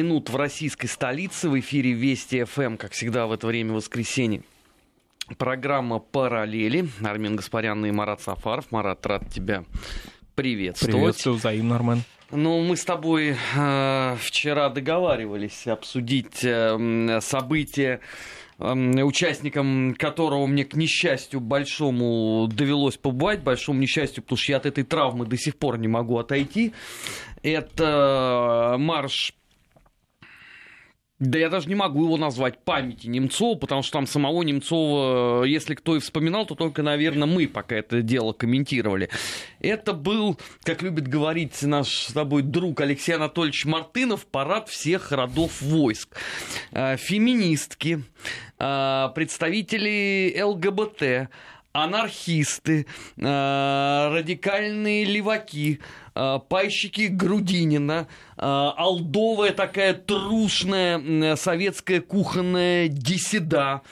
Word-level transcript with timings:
минут 0.00 0.30
в 0.30 0.36
российской 0.36 0.86
столице. 0.86 1.48
В 1.48 1.58
эфире 1.60 1.92
Вести 1.92 2.44
ФМ, 2.44 2.76
как 2.76 2.92
всегда, 2.92 3.26
в 3.26 3.32
это 3.32 3.46
время 3.46 3.74
воскресенье. 3.74 4.42
Программа 5.38 6.00
«Параллели». 6.00 6.88
Армен 7.02 7.36
Гаспарян 7.36 7.84
и 7.86 7.90
Марат 7.92 8.20
Сафаров. 8.20 8.72
Марат, 8.72 9.06
рад 9.06 9.28
тебя 9.32 9.64
приветствовать. 10.34 10.94
Приветствую, 10.94 11.36
взаимно, 11.36 11.76
Армен. 11.76 12.02
Ну, 12.32 12.62
мы 12.62 12.76
с 12.76 12.84
тобой 12.84 13.36
э, 13.56 14.16
вчера 14.20 14.68
договаривались 14.68 15.66
обсудить 15.66 16.44
э, 16.44 17.20
события, 17.20 18.00
э, 18.60 19.02
участникам 19.02 19.94
которого 19.94 20.46
мне, 20.46 20.64
к 20.64 20.74
несчастью 20.74 21.40
большому, 21.40 22.48
довелось 22.52 22.96
побывать, 22.96 23.42
большому 23.42 23.80
несчастью, 23.80 24.22
потому 24.22 24.38
что 24.38 24.52
я 24.52 24.58
от 24.58 24.66
этой 24.66 24.84
травмы 24.84 25.26
до 25.26 25.36
сих 25.36 25.56
пор 25.56 25.78
не 25.78 25.88
могу 25.88 26.18
отойти. 26.18 26.72
Это 27.42 28.76
марш 28.78 29.34
да 31.20 31.38
я 31.38 31.50
даже 31.50 31.68
не 31.68 31.74
могу 31.74 32.04
его 32.04 32.16
назвать 32.16 32.58
памяти 32.64 33.06
Немцова, 33.06 33.56
потому 33.56 33.82
что 33.82 33.92
там 33.92 34.06
самого 34.06 34.42
Немцова, 34.42 35.44
если 35.44 35.74
кто 35.74 35.96
и 35.96 36.00
вспоминал, 36.00 36.46
то 36.46 36.54
только, 36.54 36.82
наверное, 36.82 37.28
мы 37.28 37.46
пока 37.46 37.76
это 37.76 38.00
дело 38.00 38.32
комментировали. 38.32 39.10
Это 39.60 39.92
был, 39.92 40.38
как 40.62 40.80
любит 40.80 41.08
говорить 41.08 41.62
наш 41.62 42.06
с 42.06 42.12
тобой 42.12 42.42
друг 42.42 42.80
Алексей 42.80 43.12
Анатольевич 43.12 43.66
Мартынов, 43.66 44.26
парад 44.26 44.70
всех 44.70 45.12
родов 45.12 45.60
войск. 45.60 46.16
Э, 46.72 46.96
феминистки, 46.96 48.02
э, 48.58 49.08
представители 49.14 50.40
ЛГБТ, 50.42 51.28
анархисты, 51.72 52.86
э, 53.16 54.08
радикальные 54.12 55.04
леваки, 55.04 55.80
э, 56.14 56.38
пайщики 56.48 57.02
Грудинина, 57.02 58.08
э, 58.36 58.40
алдовая 58.40 59.52
такая 59.52 59.94
трушная 59.94 61.36
советская 61.36 62.00
кухонная 62.00 62.88
деседа. 62.88 63.82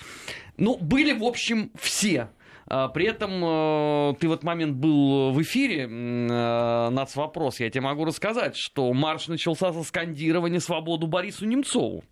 Ну, 0.56 0.76
были, 0.76 1.12
в 1.12 1.24
общем, 1.24 1.70
все. 1.78 2.30
При 2.66 3.06
этом 3.06 4.16
ты 4.16 4.28
в 4.28 4.32
этот 4.32 4.44
момент 4.44 4.76
был 4.76 5.30
в 5.32 5.40
эфире 5.40 5.86
«Нацвопрос». 5.86 7.60
Я 7.60 7.70
тебе 7.70 7.80
могу 7.80 8.04
рассказать, 8.04 8.56
что 8.58 8.92
марш 8.92 9.28
начался 9.28 9.72
со 9.72 9.82
скандирования 9.82 10.60
«Свободу 10.60 11.06
Борису 11.06 11.46
Немцову». 11.46 12.04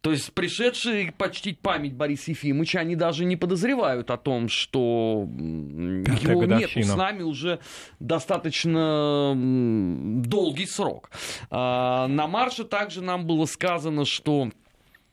То 0.00 0.12
есть 0.12 0.32
пришедшие 0.32 1.12
почтить 1.12 1.60
память 1.60 1.94
Бориса 1.94 2.30
Ефимовича, 2.30 2.80
они 2.80 2.96
даже 2.96 3.24
не 3.24 3.36
подозревают 3.36 4.10
о 4.10 4.16
том, 4.16 4.48
что 4.48 5.28
Пятая 6.06 6.32
его 6.32 6.44
нет 6.44 6.70
с 6.70 6.94
нами 6.94 7.22
уже 7.22 7.60
достаточно 7.98 9.34
долгий 9.36 10.66
срок. 10.66 11.10
А, 11.50 12.06
на 12.08 12.26
марше 12.26 12.64
также 12.64 13.02
нам 13.02 13.26
было 13.26 13.44
сказано, 13.44 14.06
что 14.06 14.50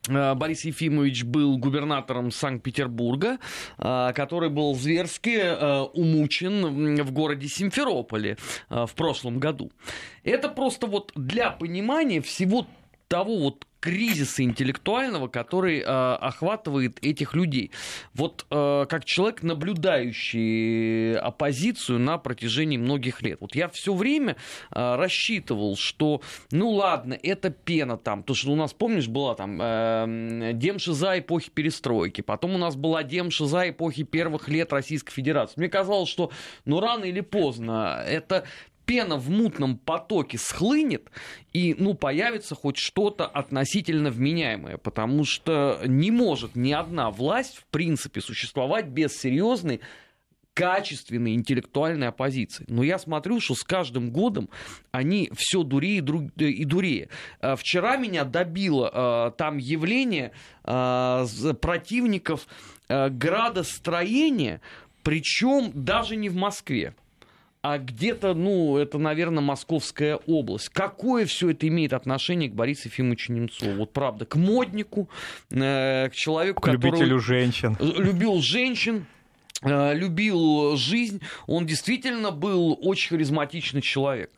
а, 0.10 0.36
Борис 0.36 0.64
Ефимович 0.64 1.26
был 1.26 1.58
губернатором 1.58 2.32
Санкт-Петербурга, 2.32 3.40
а, 3.78 4.14
который 4.14 4.50
был 4.50 4.74
зверски 4.74 5.92
умучен 5.98 7.04
в 7.04 7.12
городе 7.12 7.50
Симферополе 7.50 8.38
в 8.70 8.92
прошлом 8.96 9.40
году. 9.40 9.70
Это 10.24 10.48
просто 10.48 10.88
вот 10.88 11.12
для 11.16 11.52
понимания 11.52 12.22
всего 12.22 12.68
того 13.08 13.38
вот 13.38 13.66
кризиса 13.80 14.44
интеллектуального, 14.44 15.28
который 15.28 15.80
э, 15.80 15.84
охватывает 15.84 16.98
этих 17.04 17.36
людей. 17.36 17.72
Вот 18.14 18.46
э, 18.50 18.86
как 18.90 19.06
человек, 19.06 19.44
наблюдающий 19.44 21.16
оппозицию 21.16 22.00
на 22.00 22.18
протяжении 22.18 22.78
многих 22.78 23.22
лет. 23.22 23.38
Вот 23.40 23.56
я 23.56 23.70
все 23.70 23.94
время 23.94 24.36
э, 24.72 24.96
рассчитывал, 24.96 25.78
что, 25.78 26.22
ну 26.52 26.72
ладно, 26.72 27.18
это 27.22 27.50
пена 27.52 27.98
там, 27.98 28.24
то 28.24 28.34
что 28.34 28.52
у 28.52 28.56
нас, 28.56 28.74
помнишь, 28.74 29.08
была 29.08 29.36
там 29.36 29.60
э, 29.62 30.52
демшиза 30.54 31.20
эпохи 31.20 31.52
перестройки, 31.52 32.22
потом 32.22 32.56
у 32.56 32.58
нас 32.58 32.76
была 32.76 33.04
демшиза 33.04 33.70
эпохи 33.70 34.04
первых 34.04 34.50
лет 34.50 34.74
Российской 34.74 35.14
Федерации. 35.14 35.54
Мне 35.58 35.70
казалось, 35.70 36.10
что, 36.10 36.32
ну 36.66 36.80
рано 36.80 37.06
или 37.06 37.22
поздно 37.22 38.04
это 38.06 38.44
пена 38.88 39.18
в 39.18 39.30
мутном 39.30 39.78
потоке 39.78 40.40
схлынет, 40.40 41.12
и, 41.54 41.76
ну, 41.78 41.94
появится 41.94 42.56
хоть 42.56 42.78
что-то 42.78 43.28
относительно 43.28 44.10
вменяемое, 44.10 44.78
потому 44.78 45.26
что 45.26 45.82
не 45.86 46.10
может 46.10 46.56
ни 46.56 46.72
одна 46.72 47.12
власть, 47.12 47.58
в 47.58 47.66
принципе, 47.66 48.22
существовать 48.22 48.88
без 48.88 49.16
серьезной 49.20 49.82
качественной 50.54 51.36
интеллектуальной 51.36 52.08
оппозиции. 52.08 52.66
Но 52.68 52.82
я 52.82 52.98
смотрю, 52.98 53.40
что 53.40 53.54
с 53.54 53.64
каждым 53.64 54.10
годом 54.10 54.50
они 54.90 55.30
все 55.36 55.62
дурее 55.62 55.98
и 56.00 56.66
дурее. 56.66 57.10
А 57.42 57.56
вчера 57.56 57.98
меня 57.98 58.24
добило 58.24 58.90
а, 58.92 59.32
там 59.32 59.58
явление 59.58 60.32
а, 60.64 61.28
противников 61.62 62.48
градостроения, 62.90 64.62
причем 65.04 65.72
даже 65.74 66.16
не 66.16 66.30
в 66.30 66.36
Москве 66.36 66.96
а 67.70 67.80
где-то, 67.80 68.34
ну, 68.34 68.78
это, 68.78 68.98
наверное, 68.98 69.42
Московская 69.42 70.16
область. 70.26 70.70
Какое 70.70 71.26
все 71.26 71.50
это 71.50 71.68
имеет 71.68 71.92
отношение 71.92 72.50
к 72.50 72.54
Борису 72.54 72.88
Ефимовичу 72.88 73.34
Немцову? 73.34 73.74
Вот 73.74 73.92
правда, 73.92 74.26
к 74.26 74.36
моднику, 74.36 75.10
э, 75.52 76.08
к 76.10 76.16
человеку, 76.16 76.62
к 76.62 76.66
который... 76.66 76.92
любителю 76.92 77.20
женщин. 77.20 77.78
Любил 77.80 78.40
женщин, 78.42 79.06
э, 79.64 79.94
любил 79.96 80.78
жизнь. 80.78 81.22
Он 81.46 81.66
действительно 81.66 82.32
был 82.32 82.80
очень 82.82 83.10
харизматичный 83.10 83.82
человек. 83.82 84.32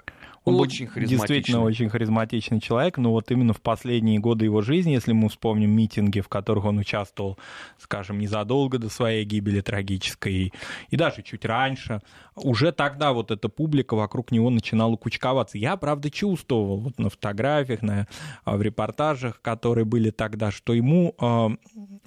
Он 0.45 0.55
очень 0.55 0.87
был 0.87 1.03
действительно 1.03 1.61
очень 1.61 1.89
харизматичный 1.89 2.59
человек, 2.59 2.97
но 2.97 3.11
вот 3.11 3.31
именно 3.31 3.53
в 3.53 3.61
последние 3.61 4.19
годы 4.19 4.45
его 4.45 4.61
жизни, 4.61 4.91
если 4.91 5.11
мы 5.11 5.29
вспомним 5.29 5.71
митинги, 5.71 6.21
в 6.21 6.27
которых 6.27 6.65
он 6.65 6.77
участвовал, 6.77 7.37
скажем, 7.77 8.19
незадолго 8.19 8.77
до 8.77 8.89
своей 8.89 9.25
гибели 9.25 9.61
трагической, 9.61 10.53
и 10.89 10.95
даже 10.95 11.21
чуть 11.23 11.45
раньше, 11.45 12.01
уже 12.35 12.71
тогда 12.71 13.13
вот 13.13 13.31
эта 13.31 13.49
публика 13.49 13.95
вокруг 13.95 14.31
него 14.31 14.49
начинала 14.49 14.95
кучковаться. 14.95 15.57
Я, 15.57 15.77
правда, 15.77 16.09
чувствовал 16.09 16.79
вот 16.79 16.97
на 16.99 17.09
фотографиях, 17.09 17.81
на, 17.81 18.07
а, 18.45 18.57
в 18.57 18.61
репортажах, 18.61 19.41
которые 19.41 19.85
были 19.85 20.09
тогда, 20.09 20.51
что 20.51 20.73
ему 20.73 21.15
а, 21.19 21.51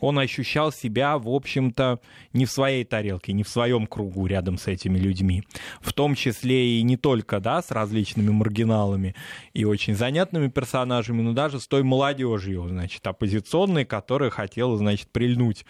он 0.00 0.18
ощущал 0.18 0.72
себя, 0.72 1.18
в 1.18 1.28
общем-то, 1.28 2.00
не 2.32 2.44
в 2.44 2.50
своей 2.50 2.84
тарелке, 2.84 3.32
не 3.32 3.42
в 3.42 3.48
своем 3.48 3.86
кругу 3.86 4.26
рядом 4.26 4.58
с 4.58 4.66
этими 4.66 4.98
людьми. 4.98 5.44
В 5.80 5.92
том 5.92 6.14
числе 6.14 6.78
и 6.78 6.82
не 6.82 6.96
только, 6.96 7.40
да, 7.40 7.62
с 7.62 7.70
различными 7.70 8.21
маргиналами 8.30 9.14
и 9.52 9.64
очень 9.64 9.94
занятными 9.94 10.48
персонажами, 10.48 11.22
но 11.22 11.32
даже 11.32 11.60
с 11.60 11.66
той 11.66 11.82
молодежью, 11.82 12.68
значит, 12.68 13.06
оппозиционной, 13.06 13.84
которая 13.84 14.30
хотела, 14.30 14.76
значит, 14.76 15.08
прильнуть 15.10 15.64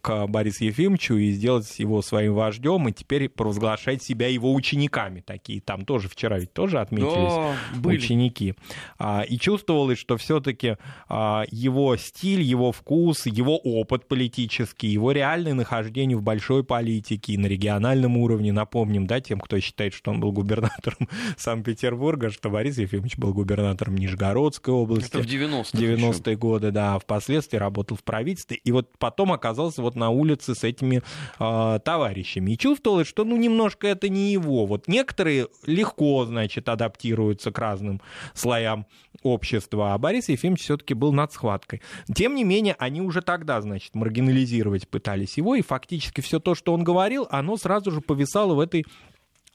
к 0.00 0.26
Борису 0.26 0.64
Ефимовичу 0.64 1.16
и 1.16 1.32
сделать 1.32 1.78
его 1.78 2.02
своим 2.02 2.34
вождем, 2.34 2.88
и 2.88 2.92
теперь 2.92 3.28
провозглашать 3.28 4.02
себя 4.02 4.28
его 4.28 4.52
учениками. 4.54 5.20
Такие 5.20 5.60
там 5.60 5.84
тоже 5.84 6.08
вчера 6.08 6.38
ведь 6.38 6.52
тоже 6.52 6.80
отметились 6.80 7.34
да, 7.34 7.54
были. 7.74 7.96
ученики. 7.96 8.54
А, 8.98 9.22
и 9.22 9.38
чувствовалось, 9.38 9.98
что 9.98 10.16
все-таки 10.16 10.76
а, 11.08 11.44
его 11.50 11.96
стиль, 11.96 12.42
его 12.42 12.72
вкус, 12.72 13.26
его 13.26 13.56
опыт 13.58 14.08
политический, 14.08 14.88
его 14.88 15.12
реальное 15.12 15.54
нахождение 15.54 16.16
в 16.16 16.22
большой 16.22 16.64
политике 16.64 17.32
и 17.32 17.38
на 17.38 17.46
региональном 17.46 18.16
уровне, 18.16 18.52
напомним, 18.52 19.06
да, 19.06 19.20
тем, 19.20 19.40
кто 19.40 19.58
считает, 19.60 19.94
что 19.94 20.10
он 20.10 20.20
был 20.20 20.32
губернатором 20.32 21.08
Санкт-Петербурга, 21.36 21.93
что 22.30 22.50
Борис 22.50 22.78
Ефимович 22.78 23.16
был 23.18 23.32
губернатором 23.32 23.96
Нижегородской 23.96 24.72
области. 24.72 25.08
Это 25.08 25.20
в 25.20 25.26
90-е. 25.26 25.96
90-е 25.96 26.36
годы, 26.36 26.70
да. 26.70 26.98
Впоследствии 26.98 27.56
работал 27.56 27.96
в 27.96 28.02
правительстве. 28.02 28.56
И 28.56 28.72
вот 28.72 28.90
потом 28.98 29.32
оказался 29.32 29.82
вот 29.82 29.94
на 29.94 30.10
улице 30.10 30.54
с 30.54 30.64
этими 30.64 31.02
э, 31.38 31.78
товарищами. 31.84 32.52
И 32.52 32.58
чувствовалось, 32.58 33.08
что 33.08 33.24
ну 33.24 33.36
немножко 33.36 33.86
это 33.86 34.08
не 34.08 34.32
его. 34.32 34.66
Вот 34.66 34.88
некоторые 34.88 35.48
легко, 35.66 36.24
значит, 36.24 36.68
адаптируются 36.68 37.52
к 37.52 37.58
разным 37.58 38.00
слоям 38.34 38.86
общества, 39.22 39.94
а 39.94 39.98
Борис 39.98 40.28
Ефимович 40.28 40.62
все-таки 40.62 40.94
был 40.94 41.12
над 41.12 41.32
схваткой. 41.32 41.80
Тем 42.14 42.34
не 42.34 42.44
менее, 42.44 42.76
они 42.78 43.00
уже 43.00 43.22
тогда, 43.22 43.60
значит, 43.60 43.94
маргинализировать 43.94 44.88
пытались 44.88 45.36
его, 45.36 45.54
и 45.54 45.62
фактически 45.62 46.20
все 46.20 46.40
то, 46.40 46.54
что 46.54 46.74
он 46.74 46.84
говорил, 46.84 47.26
оно 47.30 47.56
сразу 47.56 47.90
же 47.90 48.00
повисало 48.00 48.54
в 48.54 48.60
этой 48.60 48.84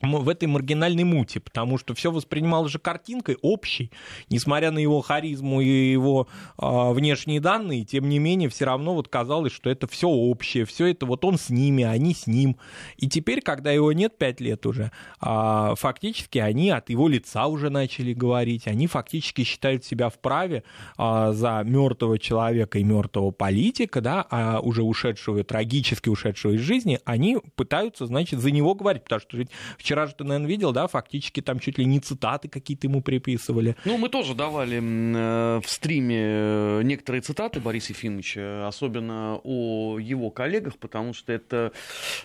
в 0.02 0.30
этой 0.30 0.48
маргинальной 0.48 1.04
муте, 1.04 1.42
потому 1.42 1.78
что 1.78 1.94
все 1.94 2.10
воспринималось 2.10 2.72
же 2.72 2.80
картинкой 2.80 3.38
общей, 3.42 3.92
несмотря 4.30 4.72
на 4.72 4.80
его 4.80 5.02
харизму 5.02 5.60
и 5.60 5.92
его 5.92 6.30
э, 6.58 6.92
внешние 6.94 7.42
данные, 7.42 7.84
тем 7.84 8.08
не 8.08 8.18
менее, 8.18 8.48
все 8.48 8.64
равно 8.64 8.94
вот 8.94 9.10
казалось, 9.10 9.52
что 9.52 9.70
это 9.70 9.88
все 9.88 10.08
общее, 10.08 10.64
все 10.64 10.86
это 10.86 11.06
вот 11.06 11.26
он 11.26 11.38
с 11.38 11.50
ними, 11.50 11.84
они 11.84 12.14
с 12.14 12.28
ним. 12.28 12.56
И 12.96 13.10
теперь, 13.10 13.42
когда 13.42 13.74
его 13.74 13.92
нет 13.92 14.18
пять 14.18 14.40
лет 14.40 14.66
уже, 14.66 14.92
э, 15.22 15.74
фактически 15.76 16.38
они 16.38 16.70
от 16.70 16.90
его 16.90 17.10
лица 17.10 17.48
уже 17.48 17.70
начали 17.70 18.14
говорить, 18.14 18.68
они 18.68 18.88
фактически 18.88 19.44
считают 19.44 19.84
себя 19.84 20.08
вправе 20.08 20.64
э, 20.98 21.32
за 21.34 21.62
мертвого 21.66 22.18
человека 22.20 22.80
и 22.80 22.86
мертвого 22.86 23.32
политика, 23.32 24.00
да, 24.00 24.26
а 24.30 24.62
уже 24.62 24.82
ушедшего, 24.82 25.44
трагически 25.44 26.08
ушедшего 26.08 26.54
из 26.54 26.62
жизни, 26.62 27.02
они 27.04 27.40
пытаются, 27.58 28.06
значит, 28.06 28.40
за 28.40 28.52
него 28.52 28.76
говорить, 28.76 29.04
потому 29.04 29.20
что 29.20 29.38
в 29.78 29.89
Вчера 29.90 30.06
же 30.06 30.14
ты, 30.14 30.24
наверное, 30.24 30.48
видел, 30.48 30.72
да, 30.72 30.86
фактически 30.86 31.42
там 31.42 31.58
чуть 31.58 31.80
ли 31.80 31.86
не 31.86 32.00
цитаты 32.00 32.48
какие-то 32.48 32.86
ему 32.86 33.02
приписывали. 33.02 33.76
Ну, 33.86 33.98
мы 33.98 34.10
тоже 34.10 34.36
давали 34.36 34.78
э, 34.78 35.62
в 35.62 35.68
стриме 35.68 36.22
э, 36.22 36.82
некоторые 36.84 37.24
цитаты 37.24 37.60
Бориса 37.60 37.94
Ефимовича, 37.94 38.68
особенно 38.68 39.40
о 39.44 39.98
его 39.98 40.30
коллегах, 40.30 40.78
потому 40.78 41.16
что 41.16 41.34
это, 41.34 41.72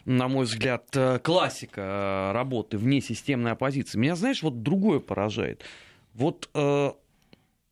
на 0.05 0.29
мой 0.29 0.45
взгляд, 0.45 0.85
э, 0.93 1.19
классика 1.21 2.33
работы 2.35 2.77
вне 2.77 3.01
системной 3.01 3.53
оппозиции. 3.53 3.97
Меня, 3.97 4.15
знаешь, 4.15 4.43
вот 4.43 4.63
другое 4.63 5.01
поражает. 5.01 5.63
Вот 6.13 6.51
э, 6.53 6.93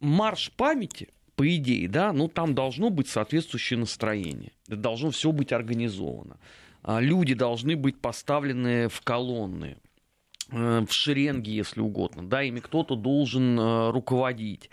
марш 0.00 0.52
памяти, 0.56 1.10
по 1.36 1.46
идее, 1.54 1.86
да, 1.86 2.14
ну 2.14 2.28
там 2.28 2.54
должно 2.54 2.88
быть 2.88 3.08
соответствующее 3.08 3.78
настроение. 3.78 4.52
Должно 4.68 5.10
все 5.10 5.32
быть 5.32 5.52
организовано. 5.52 6.38
А 6.82 7.00
люди 7.00 7.34
должны 7.34 7.76
быть 7.76 8.00
поставлены 8.00 8.88
в 8.88 9.00
колонны, 9.02 9.78
э, 10.50 10.80
в 10.80 10.92
шеренги, 10.92 11.50
если 11.50 11.80
угодно. 11.80 12.26
Да, 12.28 12.42
ими 12.42 12.60
кто-то 12.60 12.96
должен 12.96 13.58
э, 13.58 13.90
руководить. 13.90 14.70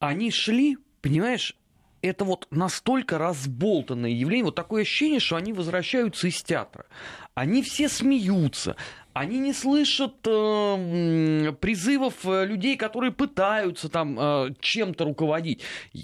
Они 0.00 0.30
шли, 0.30 0.76
понимаешь, 1.02 1.56
это 2.02 2.24
вот 2.24 2.46
настолько 2.50 3.18
разболтанное 3.18 4.10
явление, 4.10 4.46
вот 4.46 4.54
такое 4.54 4.82
ощущение, 4.82 5.20
что 5.20 5.36
они 5.36 5.52
возвращаются 5.52 6.26
из 6.28 6.42
театра. 6.42 6.86
Они 7.34 7.62
все 7.62 7.88
смеются, 7.88 8.76
они 9.20 9.38
не 9.38 9.52
слышат 9.52 10.14
э, 10.26 11.52
призывов 11.60 12.14
э, 12.24 12.46
людей, 12.46 12.76
которые 12.78 13.12
пытаются 13.12 13.90
там 13.90 14.18
э, 14.18 14.54
чем-то 14.60 15.04
руководить. 15.04 15.60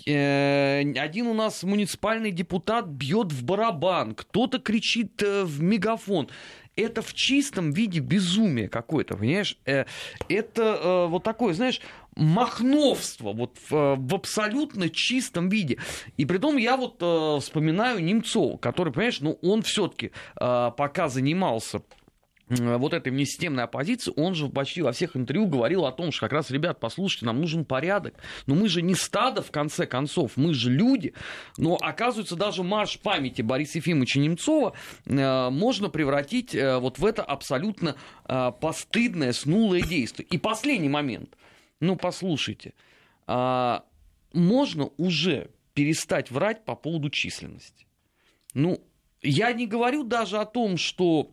Э, 0.06 0.82
один 0.98 1.26
у 1.28 1.32
нас 1.32 1.62
муниципальный 1.62 2.30
депутат 2.30 2.84
бьет 2.86 3.32
в 3.32 3.42
барабан, 3.42 4.14
кто-то 4.14 4.58
кричит 4.58 5.22
э, 5.22 5.44
в 5.44 5.62
мегафон. 5.62 6.28
Это 6.76 7.00
в 7.00 7.14
чистом 7.14 7.72
виде 7.72 8.00
безумие 8.00 8.68
какое-то, 8.68 9.16
понимаешь? 9.16 9.56
Э, 9.64 9.86
это 10.28 10.62
э, 10.62 11.06
вот 11.06 11.22
такое, 11.22 11.54
знаешь, 11.54 11.80
махновство 12.16 13.32
вот 13.32 13.56
в, 13.70 13.96
в 13.96 14.14
абсолютно 14.14 14.90
чистом 14.90 15.48
виде. 15.48 15.78
И 16.18 16.26
при 16.26 16.36
том 16.36 16.58
я 16.58 16.76
вот 16.76 16.96
вспоминаю 17.42 18.04
Немцова, 18.04 18.58
который, 18.58 18.92
понимаешь, 18.92 19.20
ну 19.20 19.38
он 19.40 19.62
все-таки 19.62 20.12
пока 20.34 21.08
занимался 21.08 21.82
вот 22.48 22.92
этой 22.92 23.12
внесистемной 23.12 23.64
оппозиции, 23.64 24.12
он 24.16 24.34
же 24.34 24.48
почти 24.48 24.82
во 24.82 24.92
всех 24.92 25.16
интервью 25.16 25.46
говорил 25.46 25.84
о 25.84 25.92
том, 25.92 26.12
что 26.12 26.26
как 26.26 26.32
раз, 26.32 26.50
ребят, 26.50 26.78
послушайте, 26.78 27.26
нам 27.26 27.40
нужен 27.40 27.64
порядок. 27.64 28.14
Но 28.46 28.54
мы 28.54 28.68
же 28.68 28.82
не 28.82 28.94
стадо, 28.94 29.42
в 29.42 29.50
конце 29.50 29.86
концов, 29.86 30.32
мы 30.36 30.54
же 30.54 30.70
люди. 30.70 31.12
Но, 31.56 31.74
оказывается, 31.74 32.36
даже 32.36 32.62
марш 32.62 33.00
памяти 33.00 33.42
Бориса 33.42 33.78
Ефимовича 33.78 34.20
Немцова 34.20 34.74
э, 35.06 35.50
можно 35.50 35.88
превратить 35.88 36.54
э, 36.54 36.78
вот 36.78 36.98
в 36.98 37.04
это 37.04 37.22
абсолютно 37.22 37.96
э, 38.28 38.52
постыдное, 38.60 39.32
снулое 39.32 39.82
действие. 39.82 40.26
И 40.30 40.38
последний 40.38 40.88
момент. 40.88 41.36
Ну, 41.80 41.96
послушайте. 41.96 42.74
Э, 43.26 43.80
можно 44.32 44.90
уже 44.98 45.50
перестать 45.74 46.30
врать 46.30 46.64
по 46.64 46.76
поводу 46.76 47.10
численности. 47.10 47.86
Ну, 48.54 48.80
я 49.20 49.52
не 49.52 49.66
говорю 49.66 50.04
даже 50.04 50.38
о 50.38 50.46
том, 50.46 50.76
что 50.76 51.32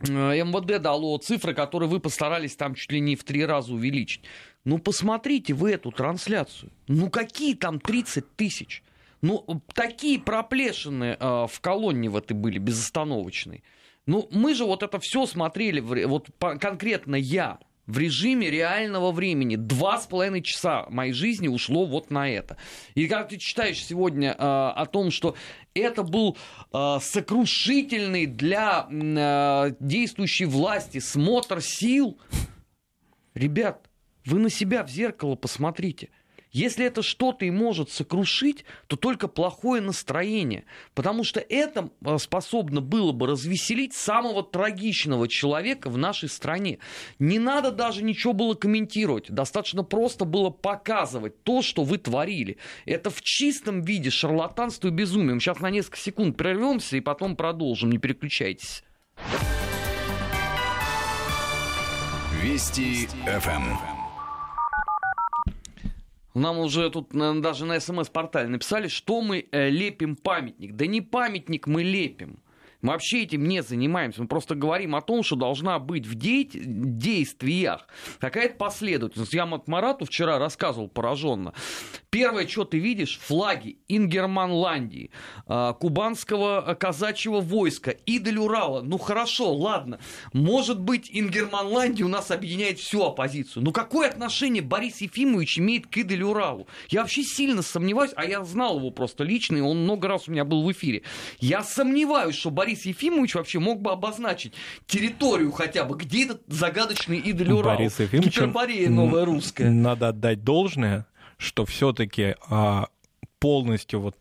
МВД 0.00 0.80
дало 0.80 1.16
цифры, 1.18 1.54
которые 1.54 1.88
вы 1.88 2.00
постарались 2.00 2.56
там 2.56 2.74
чуть 2.74 2.92
ли 2.92 3.00
не 3.00 3.16
в 3.16 3.24
три 3.24 3.44
раза 3.44 3.72
увеличить. 3.72 4.22
Ну, 4.64 4.78
посмотрите 4.78 5.54
вы 5.54 5.72
эту 5.72 5.90
трансляцию. 5.90 6.70
Ну, 6.88 7.08
какие 7.08 7.54
там 7.54 7.80
30 7.80 8.36
тысяч? 8.36 8.82
Ну, 9.22 9.62
такие 9.72 10.18
проплешины 10.18 11.16
э, 11.18 11.46
в 11.50 11.60
колонне 11.60 12.10
в 12.10 12.16
этой 12.16 12.34
были, 12.34 12.58
безостановочные. 12.58 13.62
Ну, 14.06 14.28
мы 14.30 14.54
же 14.54 14.64
вот 14.64 14.82
это 14.82 15.00
все 15.00 15.26
смотрели, 15.26 15.80
вот 15.80 16.28
конкретно 16.38 17.16
я, 17.16 17.58
в 17.86 17.98
режиме 17.98 18.50
реального 18.50 19.12
времени. 19.12 19.56
Два 19.56 19.98
с 19.98 20.06
половиной 20.06 20.42
часа 20.42 20.86
моей 20.88 21.12
жизни 21.12 21.48
ушло 21.48 21.86
вот 21.86 22.10
на 22.10 22.28
это. 22.28 22.56
И 22.94 23.06
как 23.06 23.28
ты 23.28 23.38
читаешь 23.38 23.84
сегодня 23.84 24.30
э, 24.30 24.34
о 24.38 24.86
том, 24.86 25.10
что 25.10 25.36
это 25.74 26.02
был 26.02 26.36
э, 26.72 26.98
сокрушительный 27.00 28.26
для 28.26 28.86
э, 28.90 29.74
действующей 29.80 30.46
власти 30.46 30.98
смотр 30.98 31.60
сил, 31.60 32.18
ребят, 33.34 33.88
вы 34.24 34.40
на 34.40 34.50
себя 34.50 34.82
в 34.82 34.90
зеркало 34.90 35.36
посмотрите. 35.36 36.10
Если 36.52 36.86
это 36.86 37.02
что-то 37.02 37.44
и 37.44 37.50
может 37.50 37.90
сокрушить, 37.90 38.64
то 38.86 38.96
только 38.96 39.28
плохое 39.28 39.82
настроение. 39.82 40.64
Потому 40.94 41.24
что 41.24 41.40
это 41.40 41.90
а, 42.04 42.18
способно 42.18 42.80
было 42.80 43.12
бы 43.12 43.26
развеселить 43.26 43.94
самого 43.94 44.42
трагичного 44.42 45.28
человека 45.28 45.90
в 45.90 45.98
нашей 45.98 46.28
стране. 46.28 46.78
Не 47.18 47.38
надо 47.38 47.70
даже 47.70 48.02
ничего 48.02 48.32
было 48.32 48.54
комментировать. 48.54 49.30
Достаточно 49.30 49.82
просто 49.82 50.24
было 50.24 50.50
показывать 50.50 51.42
то, 51.42 51.62
что 51.62 51.84
вы 51.84 51.98
творили. 51.98 52.56
Это 52.84 53.10
в 53.10 53.20
чистом 53.22 53.82
виде 53.82 54.10
шарлатанство 54.10 54.88
и 54.88 54.92
безумие. 54.92 55.34
Мы 55.34 55.40
сейчас 55.40 55.60
на 55.60 55.70
несколько 55.70 55.98
секунд 55.98 56.36
прервемся 56.36 56.96
и 56.96 57.00
потом 57.00 57.36
продолжим. 57.36 57.90
Не 57.90 57.98
переключайтесь. 57.98 58.82
Вести 62.42 63.08
ФМ. 63.26 63.95
Нам 66.36 66.58
уже 66.58 66.90
тут 66.90 67.08
даже 67.12 67.64
на 67.64 67.80
смс-портале 67.80 68.48
написали, 68.48 68.88
что 68.88 69.22
мы 69.22 69.46
э, 69.50 69.70
лепим 69.70 70.16
памятник. 70.16 70.76
Да 70.76 70.86
не 70.86 71.00
памятник 71.00 71.66
мы 71.66 71.82
лепим. 71.82 72.38
Мы 72.82 72.92
вообще 72.92 73.22
этим 73.22 73.46
не 73.48 73.62
занимаемся. 73.62 74.22
Мы 74.22 74.28
просто 74.28 74.54
говорим 74.54 74.94
о 74.94 75.00
том, 75.00 75.22
что 75.22 75.36
должна 75.36 75.78
быть 75.78 76.06
в 76.06 76.14
де- 76.14 76.48
действиях 76.52 77.86
какая-то 78.20 78.56
последовательность. 78.56 79.32
Я 79.32 79.46
Марату 79.46 80.04
вчера 80.04 80.38
рассказывал 80.38 80.88
пораженно. 80.88 81.52
Первое, 82.10 82.46
что 82.46 82.64
ты 82.64 82.78
видишь, 82.78 83.18
флаги 83.18 83.78
Ингерманландии, 83.88 85.10
а, 85.46 85.72
кубанского 85.74 86.76
казачьего 86.78 87.40
войска, 87.40 87.94
Идель 88.06 88.38
Урала. 88.38 88.82
Ну 88.82 88.98
хорошо, 88.98 89.52
ладно. 89.54 89.98
Может 90.32 90.80
быть, 90.80 91.10
Ингерманландия 91.12 92.04
у 92.04 92.08
нас 92.08 92.30
объединяет 92.30 92.78
всю 92.78 93.02
оппозицию. 93.02 93.64
Но 93.64 93.72
какое 93.72 94.08
отношение 94.08 94.62
Борис 94.62 95.00
Ефимович 95.00 95.58
имеет 95.58 95.86
к 95.86 95.98
Идель 95.98 96.22
Уралу? 96.22 96.66
Я 96.88 97.00
вообще 97.02 97.22
сильно 97.22 97.62
сомневаюсь, 97.62 98.12
а 98.16 98.24
я 98.24 98.44
знал 98.44 98.78
его 98.78 98.90
просто 98.90 99.24
лично, 99.24 99.56
и 99.56 99.60
он 99.60 99.82
много 99.82 100.08
раз 100.08 100.28
у 100.28 100.32
меня 100.32 100.44
был 100.44 100.62
в 100.62 100.72
эфире. 100.72 101.02
Я 101.38 101.62
сомневаюсь, 101.62 102.36
что 102.36 102.50
Борис 102.50 102.65
Борис 102.66 102.84
Ефимович 102.84 103.36
вообще 103.36 103.60
мог 103.60 103.80
бы 103.80 103.92
обозначить 103.92 104.52
территорию 104.86 105.52
хотя 105.52 105.84
бы, 105.84 105.96
где 105.96 106.24
этот 106.24 106.42
загадочный 106.48 107.18
идоль 107.18 107.52
Урал. 107.52 107.76
Борис 107.76 108.00
Ефимович, 108.00 108.34
Гиперборея 108.34 108.90
новая 108.90 109.24
русская. 109.24 109.70
Надо 109.70 110.08
отдать 110.08 110.42
должное, 110.42 111.06
что 111.38 111.64
все-таки 111.64 112.34
а, 112.48 112.88
полностью 113.38 114.00
вот 114.00 114.16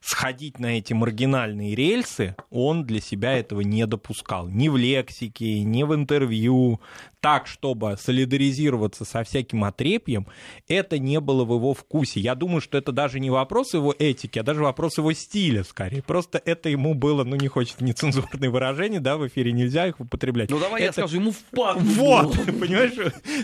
сходить 0.00 0.58
на 0.58 0.78
эти 0.78 0.92
маргинальные 0.92 1.74
рельсы, 1.74 2.34
он 2.50 2.84
для 2.84 3.00
себя 3.00 3.34
этого 3.34 3.60
не 3.60 3.86
допускал. 3.86 4.48
Ни 4.48 4.68
в 4.68 4.76
лексике, 4.76 5.62
ни 5.62 5.82
в 5.82 5.94
интервью, 5.94 6.80
так, 7.20 7.46
чтобы 7.46 7.96
солидаризироваться 7.98 9.04
со 9.04 9.22
всяким 9.24 9.64
отрепьем, 9.64 10.26
это 10.68 10.98
не 10.98 11.20
было 11.20 11.44
в 11.44 11.54
его 11.54 11.74
вкусе. 11.74 12.20
Я 12.20 12.34
думаю, 12.34 12.60
что 12.60 12.78
это 12.78 12.92
даже 12.92 13.20
не 13.20 13.30
вопрос 13.30 13.74
его 13.74 13.94
этики, 13.98 14.38
а 14.38 14.42
даже 14.42 14.62
вопрос 14.62 14.96
его 14.98 15.12
стиля, 15.12 15.62
скорее. 15.64 16.02
Просто 16.02 16.40
это 16.44 16.70
ему 16.70 16.94
было, 16.94 17.24
ну, 17.24 17.36
не 17.36 17.48
хочется 17.48 17.84
нецензурные 17.84 18.50
выражения, 18.50 19.00
да, 19.00 19.18
в 19.18 19.26
эфире 19.28 19.52
нельзя 19.52 19.86
их 19.86 20.00
употреблять. 20.00 20.50
Ну, 20.50 20.58
давай 20.58 20.82
это... 20.82 21.00
я 21.00 21.06
скажу, 21.06 21.20
ему 21.20 21.32
впадло. 21.32 21.82
Вот, 21.82 22.36
понимаешь, 22.60 22.92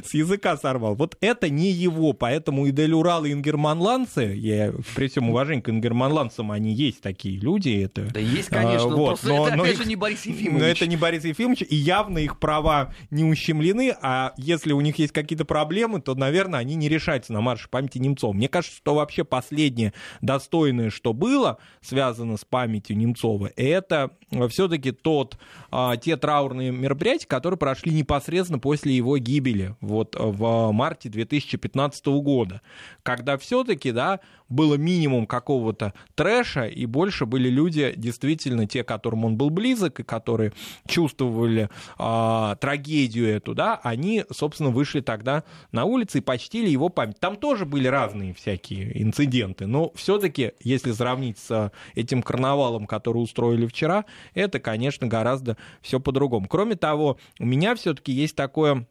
с 0.04 0.14
языка 0.14 0.56
сорвал. 0.56 0.94
Вот 0.94 1.16
это 1.20 1.50
не 1.50 1.70
его, 1.70 2.14
поэтому 2.14 2.66
и 2.66 2.70
Дель 2.70 2.94
Урал, 2.94 3.26
и 3.26 3.32
ингерманландцы, 3.32 4.34
я 4.36 4.72
при 4.94 5.08
всем 5.08 5.28
уважении 5.30 5.60
к 5.60 5.68
ингерманландцам, 5.68 6.45
они 6.50 6.72
есть 6.72 7.00
такие 7.00 7.38
люди. 7.38 7.70
Это, 7.84 8.10
да 8.12 8.20
есть, 8.20 8.48
конечно, 8.48 8.92
а, 8.92 8.96
вот, 8.96 9.06
просто 9.08 9.28
но, 9.28 9.48
это, 9.48 9.56
но 9.56 9.62
опять 9.62 9.74
их, 9.74 9.82
же, 9.82 9.88
не 9.88 9.96
Борис 9.96 10.26
Ефимович. 10.26 10.60
Но 10.60 10.66
это 10.66 10.86
не 10.86 10.96
Борис 10.96 11.24
Ефимович, 11.24 11.62
и 11.68 11.76
явно 11.76 12.18
их 12.18 12.38
права 12.38 12.94
не 13.10 13.24
ущемлены 13.24 13.96
а 14.00 14.34
если 14.36 14.72
у 14.72 14.80
них 14.80 14.98
есть 14.98 15.12
какие-то 15.12 15.44
проблемы, 15.44 16.00
то, 16.00 16.14
наверное, 16.14 16.60
они 16.60 16.74
не 16.74 16.88
решаются 16.88 17.32
на 17.32 17.40
марше 17.40 17.68
памяти 17.68 17.98
Немцова. 17.98 18.32
Мне 18.32 18.48
кажется, 18.48 18.76
что 18.76 18.94
вообще 18.94 19.24
последнее 19.24 19.92
достойное, 20.20 20.90
что 20.90 21.12
было 21.12 21.58
связано 21.80 22.36
с 22.36 22.44
памятью 22.44 22.96
Немцова, 22.96 23.50
это 23.56 24.12
все-таки 24.48 24.92
тот, 24.92 25.38
а, 25.70 25.96
те 25.96 26.16
траурные 26.16 26.70
мероприятия, 26.70 27.26
которые 27.26 27.58
прошли 27.58 27.92
непосредственно 27.92 28.58
после 28.58 28.94
его 28.94 29.18
гибели, 29.18 29.74
вот 29.80 30.16
в 30.18 30.72
марте 30.72 31.08
2015 31.08 32.06
года, 32.06 32.60
когда 33.02 33.38
все-таки, 33.38 33.92
да, 33.92 34.20
было 34.48 34.74
минимум 34.74 35.26
какого-то 35.26 35.92
трэша, 36.14 36.35
трэша, 36.36 36.66
и 36.66 36.86
больше 36.86 37.26
были 37.26 37.48
люди, 37.48 37.94
действительно, 37.96 38.66
те, 38.66 38.84
которым 38.84 39.24
он 39.24 39.36
был 39.36 39.50
близок, 39.50 40.00
и 40.00 40.02
которые 40.02 40.52
чувствовали 40.86 41.68
э, 41.98 42.56
трагедию 42.60 43.28
эту, 43.28 43.54
да, 43.54 43.80
они, 43.82 44.24
собственно, 44.30 44.70
вышли 44.70 45.00
тогда 45.00 45.44
на 45.72 45.84
улицы 45.84 46.18
и 46.18 46.20
почтили 46.20 46.68
его 46.68 46.88
память. 46.88 47.18
Там 47.20 47.36
тоже 47.36 47.64
были 47.64 47.88
разные 47.88 48.34
всякие 48.34 49.02
инциденты, 49.02 49.66
но 49.66 49.92
все-таки, 49.94 50.52
если 50.62 50.92
сравнить 50.92 51.38
с 51.38 51.72
этим 51.94 52.22
карнавалом, 52.22 52.86
который 52.86 53.18
устроили 53.18 53.66
вчера, 53.66 54.04
это, 54.34 54.60
конечно, 54.60 55.06
гораздо 55.06 55.56
все 55.80 56.00
по-другому. 56.00 56.46
Кроме 56.48 56.76
того, 56.76 57.18
у 57.38 57.46
меня 57.46 57.74
все-таки 57.74 58.12
есть 58.12 58.36
такое 58.36 58.86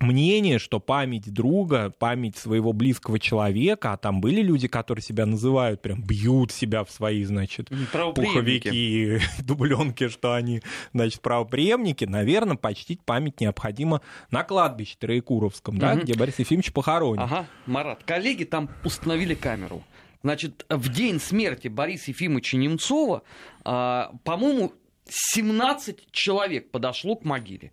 мнение, 0.00 0.58
что 0.58 0.80
память 0.80 1.32
друга, 1.32 1.90
память 1.90 2.36
своего 2.36 2.72
близкого 2.72 3.18
человека, 3.18 3.92
а 3.92 3.96
там 3.96 4.20
были 4.20 4.40
люди, 4.40 4.66
которые 4.68 5.02
себя 5.02 5.26
называют, 5.26 5.82
прям 5.82 6.02
бьют 6.02 6.52
себя 6.52 6.84
в 6.84 6.90
свои, 6.90 7.22
значит, 7.24 7.70
пуховики, 8.14 9.20
дубленки, 9.42 10.08
что 10.08 10.34
они, 10.34 10.62
значит, 10.92 11.20
правоприемники, 11.20 12.04
наверное, 12.04 12.56
почтить 12.56 13.02
память 13.02 13.40
необходимо 13.40 14.00
на 14.30 14.42
кладбище 14.42 14.96
Троекуровском, 14.98 15.78
да, 15.78 15.92
угу. 15.92 16.00
где 16.02 16.14
Борис 16.14 16.38
Ефимович 16.38 16.72
похоронен. 16.72 17.20
Ага, 17.20 17.46
Марат, 17.66 18.02
коллеги 18.04 18.44
там 18.44 18.70
установили 18.84 19.34
камеру. 19.34 19.82
Значит, 20.22 20.66
в 20.68 20.92
день 20.92 21.18
смерти 21.18 21.68
Бориса 21.68 22.10
Ефимовича 22.10 22.58
Немцова, 22.58 23.22
а, 23.64 24.12
по-моему, 24.24 24.74
17 25.08 26.10
человек 26.12 26.70
подошло 26.70 27.16
к 27.16 27.24
могиле. 27.24 27.72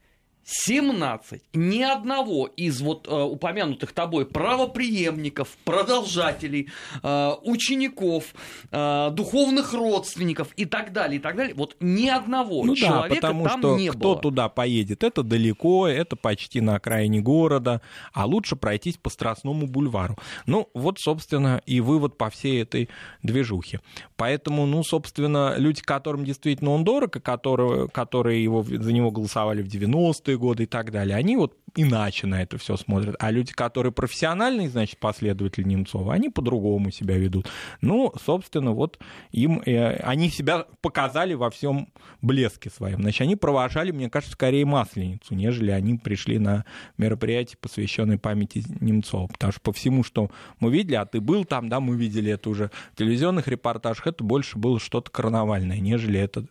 17. 0.49 1.41
Ни 1.55 1.81
одного 1.81 2.47
из 2.47 2.79
вот 2.79 3.05
э, 3.05 3.11
упомянутых 3.11 3.91
тобой 3.91 4.25
правоприемников, 4.25 5.49
продолжателей, 5.65 6.69
э, 7.03 7.31
учеников, 7.43 8.33
э, 8.71 9.09
духовных 9.11 9.73
родственников 9.73 10.53
и 10.55 10.63
так 10.63 10.93
далее, 10.93 11.19
и 11.19 11.21
так 11.21 11.35
далее, 11.35 11.53
вот 11.53 11.75
ни 11.81 12.07
одного 12.07 12.63
ну 12.63 12.75
человека 12.75 13.21
да, 13.21 13.27
потому 13.27 13.43
там 13.45 13.59
что 13.59 13.77
не 13.77 13.89
кто 13.89 13.99
было. 13.99 14.21
туда 14.21 14.47
поедет, 14.47 15.03
это 15.03 15.21
далеко, 15.21 15.85
это 15.85 16.15
почти 16.15 16.61
на 16.61 16.75
окраине 16.75 17.19
города, 17.19 17.81
а 18.13 18.25
лучше 18.25 18.55
пройтись 18.55 18.95
по 18.95 19.09
Страстному 19.09 19.67
бульвару. 19.67 20.17
Ну, 20.45 20.69
вот, 20.73 20.99
собственно, 20.99 21.61
и 21.65 21.81
вывод 21.81 22.17
по 22.17 22.29
всей 22.29 22.61
этой 22.61 22.87
движухе. 23.21 23.81
Поэтому, 24.15 24.65
ну, 24.65 24.81
собственно, 24.83 25.55
люди, 25.57 25.81
которым 25.81 26.23
действительно 26.23 26.71
он 26.71 26.85
дорог, 26.85 27.17
и 27.17 27.19
которые, 27.19 27.89
которые 27.89 28.41
его, 28.41 28.63
за 28.63 28.93
него 28.93 29.11
голосовали 29.11 29.61
в 29.61 29.67
90-е 29.67 30.36
годы 30.37 30.63
и 30.63 30.65
так 30.65 30.91
далее, 30.91 31.15
они 31.15 31.37
вот 31.37 31.57
иначе 31.75 32.27
на 32.27 32.41
это 32.41 32.57
все 32.57 32.75
смотрят. 32.75 33.15
А 33.19 33.31
люди, 33.31 33.53
которые 33.53 33.91
профессиональные, 33.91 34.69
значит, 34.69 34.99
последователи 34.99 35.63
Немцова, 35.63 36.13
они 36.13 36.29
по-другому 36.29 36.91
себя 36.91 37.17
ведут. 37.17 37.47
Ну, 37.81 38.13
собственно, 38.23 38.71
вот 38.71 38.99
им, 39.31 39.61
э, 39.65 39.95
они 39.97 40.29
себя 40.29 40.65
показали 40.81 41.33
во 41.33 41.49
всем 41.49 41.89
блеске 42.21 42.69
своем. 42.69 43.01
Значит, 43.01 43.21
они 43.21 43.35
провожали, 43.35 43.91
мне 43.91 44.09
кажется, 44.09 44.33
скорее 44.33 44.65
Масленицу, 44.65 45.35
нежели 45.35 45.71
они 45.71 45.97
пришли 45.97 46.39
на 46.39 46.65
мероприятие, 46.97 47.57
посвященное 47.61 48.17
памяти 48.17 48.63
Немцова. 48.79 49.27
Потому 49.27 49.51
что 49.51 49.61
по 49.61 49.71
всему, 49.71 50.03
что 50.03 50.31
мы 50.59 50.71
видели, 50.71 50.95
а 50.95 51.05
ты 51.05 51.21
был 51.21 51.45
там, 51.45 51.69
да, 51.69 51.79
мы 51.79 51.95
видели 51.95 52.31
это 52.31 52.49
уже 52.49 52.71
в 52.93 52.97
телевизионных 52.97 53.47
репортажах, 53.47 54.07
это 54.07 54.23
больше 54.23 54.57
было 54.57 54.79
что-то 54.79 55.11
карнавальное, 55.11 55.79
нежели 55.79 56.19
это 56.19 56.45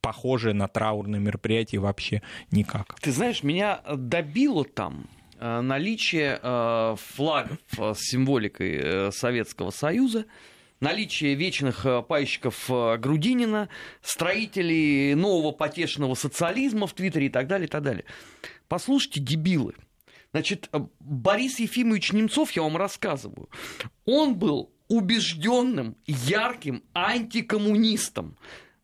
похожее 0.00 0.54
на 0.54 0.68
траурное 0.68 1.20
мероприятие 1.20 1.80
вообще 1.80 2.22
никак. 2.50 2.98
Ты 3.00 3.12
знаешь, 3.12 3.42
меня 3.42 3.80
добило 3.94 4.64
там 4.64 5.06
э, 5.38 5.60
наличие 5.60 6.38
э, 6.42 6.96
флагов 6.98 7.58
э, 7.78 7.94
с 7.94 8.00
символикой 8.00 9.12
Советского 9.12 9.70
Союза, 9.70 10.26
наличие 10.80 11.34
вечных 11.34 11.86
пайщиков 12.08 12.70
Грудинина, 12.98 13.68
строителей 14.02 15.14
нового 15.14 15.52
потешного 15.52 16.14
социализма 16.14 16.86
в 16.86 16.94
Твиттере 16.94 17.26
и 17.26 17.30
так 17.30 17.46
далее, 17.46 17.66
и 17.66 17.70
так 17.70 17.82
далее. 17.82 18.04
Послушайте, 18.68 19.20
дебилы. 19.20 19.74
Значит, 20.32 20.70
Борис 21.00 21.58
Ефимович 21.58 22.12
Немцов, 22.12 22.52
я 22.52 22.62
вам 22.62 22.76
рассказываю, 22.76 23.48
он 24.04 24.36
был 24.36 24.72
убежденным, 24.90 25.96
ярким 26.06 26.82
антикоммунистом. 26.94 28.36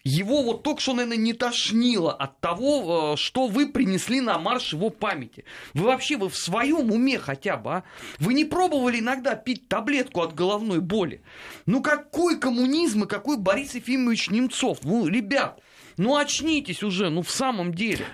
Его 0.07 0.45
вот 0.45 0.63
только 0.63 0.81
что, 0.81 0.93
наверное, 0.93 1.17
не 1.17 1.33
тошнило 1.33 2.13
от 2.13 2.41
того, 2.41 3.15
э, 3.15 3.17
что 3.17 3.49
вы 3.49 3.67
принесли 3.67 4.21
на 4.21 4.39
марш 4.39 4.73
его 4.73 4.89
памяти. 4.89 5.45
Вы 5.75 5.87
вообще, 5.87 6.17
вы 6.17 6.29
в 6.29 6.37
своем 6.37 6.93
уме 6.93 7.19
хотя 7.19 7.57
бы, 7.57 7.71
а? 7.71 7.85
Вы 8.21 8.35
не 8.35 8.45
пробовали 8.45 9.01
иногда 9.01 9.35
пить 9.35 9.67
таблетку 9.67 10.21
от 10.23 10.33
головной 10.33 10.79
боли? 10.79 11.23
Ну 11.67 11.83
какой 11.83 12.39
коммунизм 12.39 13.03
и 13.03 13.09
какой 13.09 13.37
Борис 13.37 13.75
Ефимович 13.75 14.31
Немцов? 14.31 14.85
Ну, 14.85 15.09
ребят, 15.09 15.61
ну 15.97 16.17
очнитесь 16.17 16.83
уже, 16.83 17.11
ну 17.11 17.23
в 17.23 17.31
самом 17.31 17.73
деле. 17.73 18.05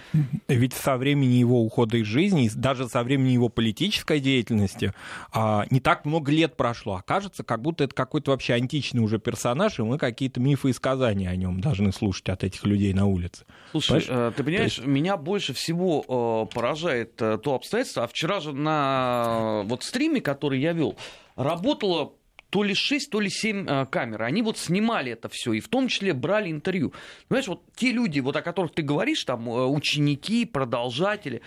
Ведь 0.48 0.72
со 0.74 0.96
времени 0.96 1.34
его 1.34 1.62
ухода 1.62 1.96
из 1.96 2.06
жизни, 2.06 2.50
даже 2.54 2.88
со 2.88 3.02
времени 3.02 3.32
его 3.32 3.48
политической 3.48 4.20
деятельности, 4.20 4.92
а, 5.32 5.66
не 5.70 5.80
так 5.80 6.04
много 6.04 6.30
лет 6.30 6.56
прошло. 6.56 6.94
А 6.94 7.02
кажется, 7.02 7.42
как 7.42 7.60
будто 7.62 7.84
это 7.84 7.94
какой-то 7.94 8.30
вообще 8.30 8.54
античный 8.54 9.02
уже 9.02 9.18
персонаж, 9.18 9.78
и 9.78 9.82
мы 9.82 9.98
какие-то 9.98 10.40
мифы 10.40 10.70
и 10.70 10.72
сказания 10.72 11.28
о 11.28 11.36
нем 11.36 11.60
должны 11.60 11.92
слушать 11.92 12.28
от 12.28 12.44
этих 12.44 12.64
людей 12.64 12.92
на 12.92 13.06
улице. 13.06 13.44
Слушай, 13.72 14.06
понимаешь? 14.06 14.08
Э, 14.08 14.32
ты 14.36 14.44
понимаешь, 14.44 14.76
есть... 14.78 14.86
меня 14.86 15.16
больше 15.16 15.52
всего 15.52 16.46
э, 16.50 16.54
поражает 16.54 17.20
э, 17.20 17.38
то 17.38 17.54
обстоятельство, 17.54 18.04
а 18.04 18.06
вчера 18.06 18.40
же 18.40 18.52
на 18.52 19.62
вот 19.64 19.82
стриме, 19.82 20.20
который 20.20 20.60
я 20.60 20.72
вел, 20.72 20.96
работало 21.36 22.12
то 22.52 22.62
ли 22.62 22.74
6, 22.74 23.08
то 23.08 23.18
ли 23.18 23.30
7 23.30 23.66
э, 23.66 23.86
камер. 23.86 24.24
Они 24.24 24.42
вот 24.42 24.58
снимали 24.58 25.12
это 25.12 25.30
все, 25.30 25.54
и 25.54 25.60
в 25.60 25.68
том 25.68 25.88
числе 25.88 26.12
брали 26.12 26.50
интервью. 26.50 26.92
Понимаешь, 27.28 27.48
вот 27.48 27.62
те 27.74 27.92
люди, 27.92 28.20
вот 28.20 28.36
о 28.36 28.42
которых 28.42 28.74
ты 28.74 28.82
говоришь, 28.82 29.24
там 29.24 29.48
э, 29.48 29.64
ученики, 29.64 30.44
продолжатели, 30.44 31.40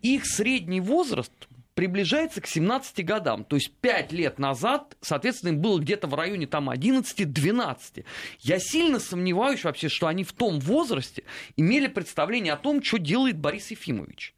их 0.00 0.24
средний 0.24 0.80
возраст 0.80 1.30
приближается 1.74 2.40
к 2.40 2.46
17 2.46 3.04
годам. 3.04 3.44
То 3.44 3.56
есть 3.56 3.70
5 3.82 4.12
лет 4.12 4.38
назад, 4.38 4.96
соответственно, 5.02 5.50
им 5.50 5.60
было 5.60 5.78
где-то 5.78 6.06
в 6.06 6.14
районе 6.14 6.46
там 6.46 6.70
11-12. 6.70 8.06
Я 8.40 8.58
сильно 8.58 8.98
сомневаюсь 8.98 9.62
вообще, 9.62 9.90
что 9.90 10.06
они 10.06 10.24
в 10.24 10.32
том 10.32 10.58
возрасте 10.58 11.24
имели 11.58 11.86
представление 11.86 12.54
о 12.54 12.56
том, 12.56 12.82
что 12.82 12.96
делает 12.96 13.36
Борис 13.36 13.72
Ефимович. 13.72 14.34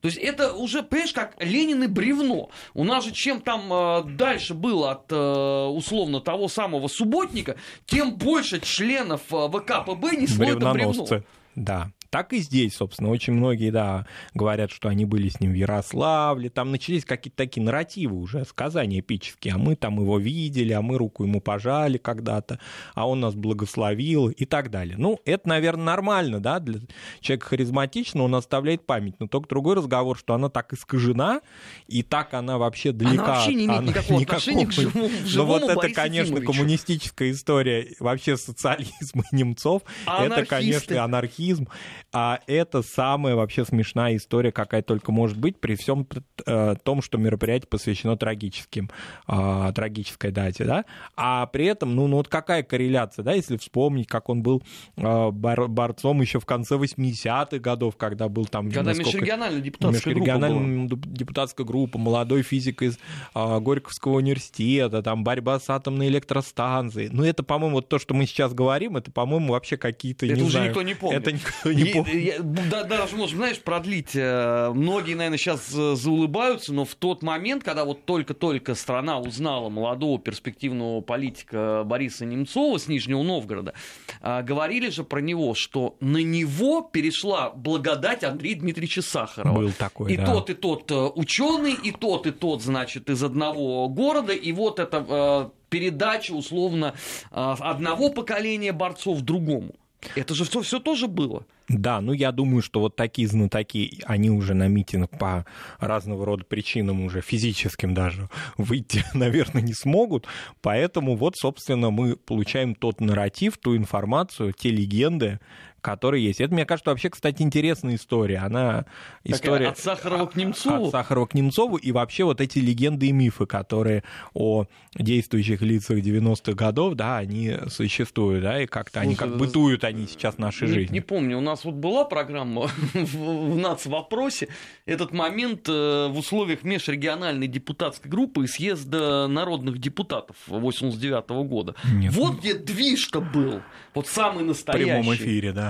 То 0.00 0.06
есть 0.06 0.18
это 0.18 0.52
уже, 0.54 0.82
понимаешь, 0.82 1.12
как 1.12 1.34
Ленин 1.38 1.82
и 1.84 1.86
бревно. 1.86 2.50
У 2.74 2.84
нас 2.84 3.04
же 3.04 3.12
чем 3.12 3.40
там 3.40 3.72
э, 3.72 4.02
дальше 4.16 4.54
было 4.54 4.92
от, 4.92 5.10
э, 5.10 5.66
условно, 5.66 6.20
того 6.20 6.48
самого 6.48 6.88
субботника, 6.88 7.56
тем 7.86 8.16
больше 8.16 8.60
членов 8.60 9.20
э, 9.30 9.48
ВКПБ 9.48 10.16
несло 10.16 10.44
это 10.44 10.72
бревно. 10.72 11.06
Да. 11.54 11.90
Так 12.10 12.32
и 12.32 12.38
здесь, 12.38 12.74
собственно, 12.74 13.10
очень 13.10 13.34
многие, 13.34 13.70
да, 13.70 14.04
говорят, 14.34 14.72
что 14.72 14.88
они 14.88 15.04
были 15.04 15.28
с 15.28 15.38
ним 15.38 15.52
в 15.52 15.54
Ярославле, 15.54 16.50
там 16.50 16.72
начались 16.72 17.04
какие-то 17.04 17.36
такие 17.36 17.62
нарративы 17.62 18.16
уже, 18.16 18.44
сказания 18.44 18.98
эпические, 18.98 19.54
а 19.54 19.58
мы 19.58 19.76
там 19.76 20.00
его 20.00 20.18
видели, 20.18 20.72
а 20.72 20.82
мы 20.82 20.98
руку 20.98 21.22
ему 21.22 21.40
пожали 21.40 21.98
когда-то, 21.98 22.58
а 22.94 23.08
он 23.08 23.20
нас 23.20 23.36
благословил 23.36 24.28
и 24.28 24.44
так 24.44 24.70
далее. 24.70 24.96
Ну, 24.98 25.20
это, 25.24 25.48
наверное, 25.48 25.84
нормально, 25.84 26.40
да, 26.40 26.58
для 26.58 26.80
человека 27.20 27.46
харизматичного 27.46 28.24
он 28.24 28.34
оставляет 28.34 28.86
память, 28.86 29.14
но 29.20 29.28
только 29.28 29.48
другой 29.48 29.76
разговор, 29.76 30.18
что 30.18 30.34
она 30.34 30.48
так 30.48 30.72
искажена, 30.72 31.42
и 31.86 32.02
так 32.02 32.34
она 32.34 32.58
вообще 32.58 32.90
далека 32.90 33.22
она 33.22 33.34
вообще 33.34 33.54
не 33.54 33.66
имеет 33.66 33.82
никакого, 33.84 34.18
никакого 34.18 34.40
отношения 34.40 34.66
к 34.66 34.72
живому, 34.72 35.08
к 35.08 35.26
живому 35.26 35.58
Но 35.60 35.66
вот 35.66 35.84
это, 35.84 35.94
конечно, 35.94 36.32
Ефимовичу. 36.32 36.52
коммунистическая 36.52 37.30
история 37.30 37.94
вообще 38.00 38.36
социализма 38.36 39.22
немцов, 39.30 39.82
это, 40.06 40.44
конечно, 40.44 41.04
анархизм, 41.04 41.68
а 42.12 42.40
это 42.46 42.82
самая 42.82 43.36
вообще 43.36 43.64
смешная 43.64 44.16
история, 44.16 44.52
какая 44.52 44.82
только 44.82 45.12
может 45.12 45.38
быть, 45.38 45.58
при 45.60 45.76
всем 45.76 46.06
э, 46.46 46.74
том, 46.82 47.02
что 47.02 47.18
мероприятие 47.18 47.68
посвящено 47.68 48.16
трагическим, 48.16 48.90
э, 49.28 49.72
трагической 49.74 50.32
дате, 50.32 50.64
да. 50.64 50.84
А 51.16 51.46
при 51.46 51.66
этом, 51.66 51.94
ну, 51.94 52.08
ну 52.08 52.16
вот 52.16 52.28
какая 52.28 52.62
корреляция, 52.62 53.22
да, 53.22 53.32
если 53.32 53.56
вспомнить, 53.56 54.08
как 54.08 54.28
он 54.28 54.42
был 54.42 54.62
бор 54.96 55.68
борцом 55.68 56.20
еще 56.20 56.40
в 56.40 56.46
конце 56.46 56.76
80-х 56.76 57.58
годов, 57.58 57.96
когда 57.96 58.28
был 58.28 58.46
там... 58.46 58.70
Когда 58.70 58.92
межрегиональная 58.92 59.60
депутатская 59.60 60.14
межрегиональная 60.14 60.86
группа 60.88 61.06
была. 61.06 61.16
депутатская 61.16 61.66
группа, 61.66 61.98
молодой 61.98 62.42
физик 62.42 62.82
из 62.82 62.98
э, 63.34 63.60
Горьковского 63.60 64.16
университета, 64.16 65.02
там 65.02 65.22
борьба 65.22 65.60
с 65.60 65.70
атомной 65.70 66.08
электростанцией. 66.08 67.08
Ну, 67.12 67.24
это, 67.24 67.42
по-моему, 67.42 67.76
вот 67.76 67.88
то, 67.88 67.98
что 67.98 68.14
мы 68.14 68.26
сейчас 68.26 68.52
говорим, 68.52 68.96
это, 68.96 69.10
по-моему, 69.10 69.52
вообще 69.52 69.76
какие-то, 69.76 70.26
это 70.26 70.36
не 70.36 70.42
уже 70.42 70.52
знаю... 70.52 70.68
никто 70.68 70.82
не 70.82 70.94
помнит. 70.94 71.20
Это 71.20 71.32
никто 71.32 71.72
не 71.72 71.84
помнит. 71.84 71.99
Я, 72.06 72.40
да, 72.40 72.84
даже 72.84 73.16
можем, 73.16 73.38
знаешь, 73.38 73.60
продлить. 73.60 74.14
Э, 74.14 74.70
многие, 74.74 75.14
наверное, 75.14 75.38
сейчас 75.38 75.68
заулыбаются, 75.68 76.72
но 76.72 76.84
в 76.84 76.94
тот 76.94 77.22
момент, 77.22 77.64
когда 77.64 77.84
вот 77.84 78.04
только-только 78.04 78.74
страна 78.74 79.18
узнала 79.18 79.68
молодого 79.68 80.18
перспективного 80.18 81.00
политика 81.00 81.82
Бориса 81.84 82.24
Немцова 82.24 82.78
с 82.78 82.88
Нижнего 82.88 83.22
Новгорода, 83.22 83.74
э, 84.20 84.42
говорили 84.42 84.90
же 84.90 85.04
про 85.04 85.20
него, 85.20 85.54
что 85.54 85.96
на 86.00 86.22
него 86.22 86.82
перешла 86.82 87.50
благодать 87.50 88.24
Андрея 88.24 88.56
Дмитриевича 88.56 89.02
Сахарова. 89.02 89.56
Был 89.56 89.72
такой, 89.72 90.12
И 90.12 90.16
да. 90.16 90.26
тот, 90.26 90.50
и 90.50 90.54
тот 90.54 90.90
э, 90.90 90.94
ученый, 91.14 91.74
и 91.74 91.92
тот, 91.92 92.26
и 92.26 92.30
тот, 92.30 92.62
значит, 92.62 93.10
из 93.10 93.22
одного 93.22 93.88
города, 93.88 94.32
и 94.32 94.52
вот 94.52 94.78
это 94.78 95.50
передача, 95.68 96.32
условно, 96.32 96.94
одного 97.30 98.10
поколения 98.10 98.72
борцов 98.72 99.20
другому. 99.20 99.74
Это 100.14 100.34
же 100.34 100.44
все, 100.44 100.62
все 100.62 100.80
тоже 100.80 101.08
было. 101.08 101.46
Да, 101.68 102.00
ну 102.00 102.12
я 102.12 102.32
думаю, 102.32 102.62
что 102.62 102.80
вот 102.80 102.96
такие 102.96 103.28
знатоки, 103.28 104.02
они 104.04 104.28
уже 104.30 104.54
на 104.54 104.66
митинг 104.66 105.10
по 105.18 105.46
разного 105.78 106.26
рода 106.26 106.44
причинам, 106.44 107.02
уже 107.02 107.20
физическим 107.20 107.94
даже, 107.94 108.28
выйти, 108.56 109.04
наверное, 109.14 109.62
не 109.62 109.74
смогут. 109.74 110.26
Поэтому 110.62 111.14
вот, 111.16 111.36
собственно, 111.36 111.90
мы 111.90 112.16
получаем 112.16 112.74
тот 112.74 113.00
нарратив, 113.00 113.56
ту 113.58 113.76
информацию, 113.76 114.52
те 114.52 114.70
легенды, 114.70 115.38
которые 115.80 116.24
есть. 116.24 116.40
Это, 116.40 116.52
мне 116.52 116.64
кажется, 116.64 116.90
вообще, 116.90 117.10
кстати, 117.10 117.42
интересная 117.42 117.96
история. 117.96 118.38
Она 118.38 118.86
история... 119.24 119.68
от 119.68 119.78
Сахарова 119.78 120.26
к 120.26 120.36
Немцову? 120.36 120.86
От 120.86 120.92
Сахарова 120.92 121.26
к 121.26 121.34
Немцову, 121.34 121.76
и 121.76 121.92
вообще 121.92 122.24
вот 122.24 122.40
эти 122.40 122.58
легенды 122.58 123.06
и 123.06 123.12
мифы, 123.12 123.46
которые 123.46 124.04
о 124.34 124.66
действующих 124.94 125.62
лицах 125.62 125.98
90-х 125.98 126.52
годов, 126.52 126.94
да, 126.94 127.18
они 127.18 127.56
существуют, 127.68 128.42
да, 128.42 128.62
и 128.62 128.66
как-то 128.66 129.00
они 129.00 129.14
как 129.14 129.36
бытуют 129.36 129.84
они 129.84 130.06
сейчас 130.06 130.36
в 130.36 130.38
нашей 130.38 130.68
не, 130.68 130.74
жизни. 130.74 130.94
Не 130.94 131.00
помню, 131.00 131.38
у 131.38 131.40
нас 131.40 131.64
вот 131.64 131.74
была 131.74 132.04
программа 132.04 132.66
в, 132.94 133.52
в 133.52 133.58
НАЦ-вопросе, 133.58 134.48
этот 134.86 135.12
момент 135.12 135.68
э, 135.68 136.08
в 136.08 136.18
условиях 136.18 136.62
межрегиональной 136.64 137.46
депутатской 137.46 138.10
группы 138.10 138.44
и 138.44 138.46
съезда 138.46 139.28
народных 139.28 139.78
депутатов 139.78 140.36
89 140.46 141.24
-го 141.24 141.44
года. 141.44 141.74
Нет. 141.92 142.12
Вот 142.12 142.40
где 142.40 142.54
движ-то 142.54 143.20
был, 143.20 143.62
вот 143.94 144.06
самый 144.06 144.44
настоящий. 144.44 144.84
В 144.84 144.86
прямом 144.86 145.14
эфире, 145.14 145.52
да. 145.52 145.69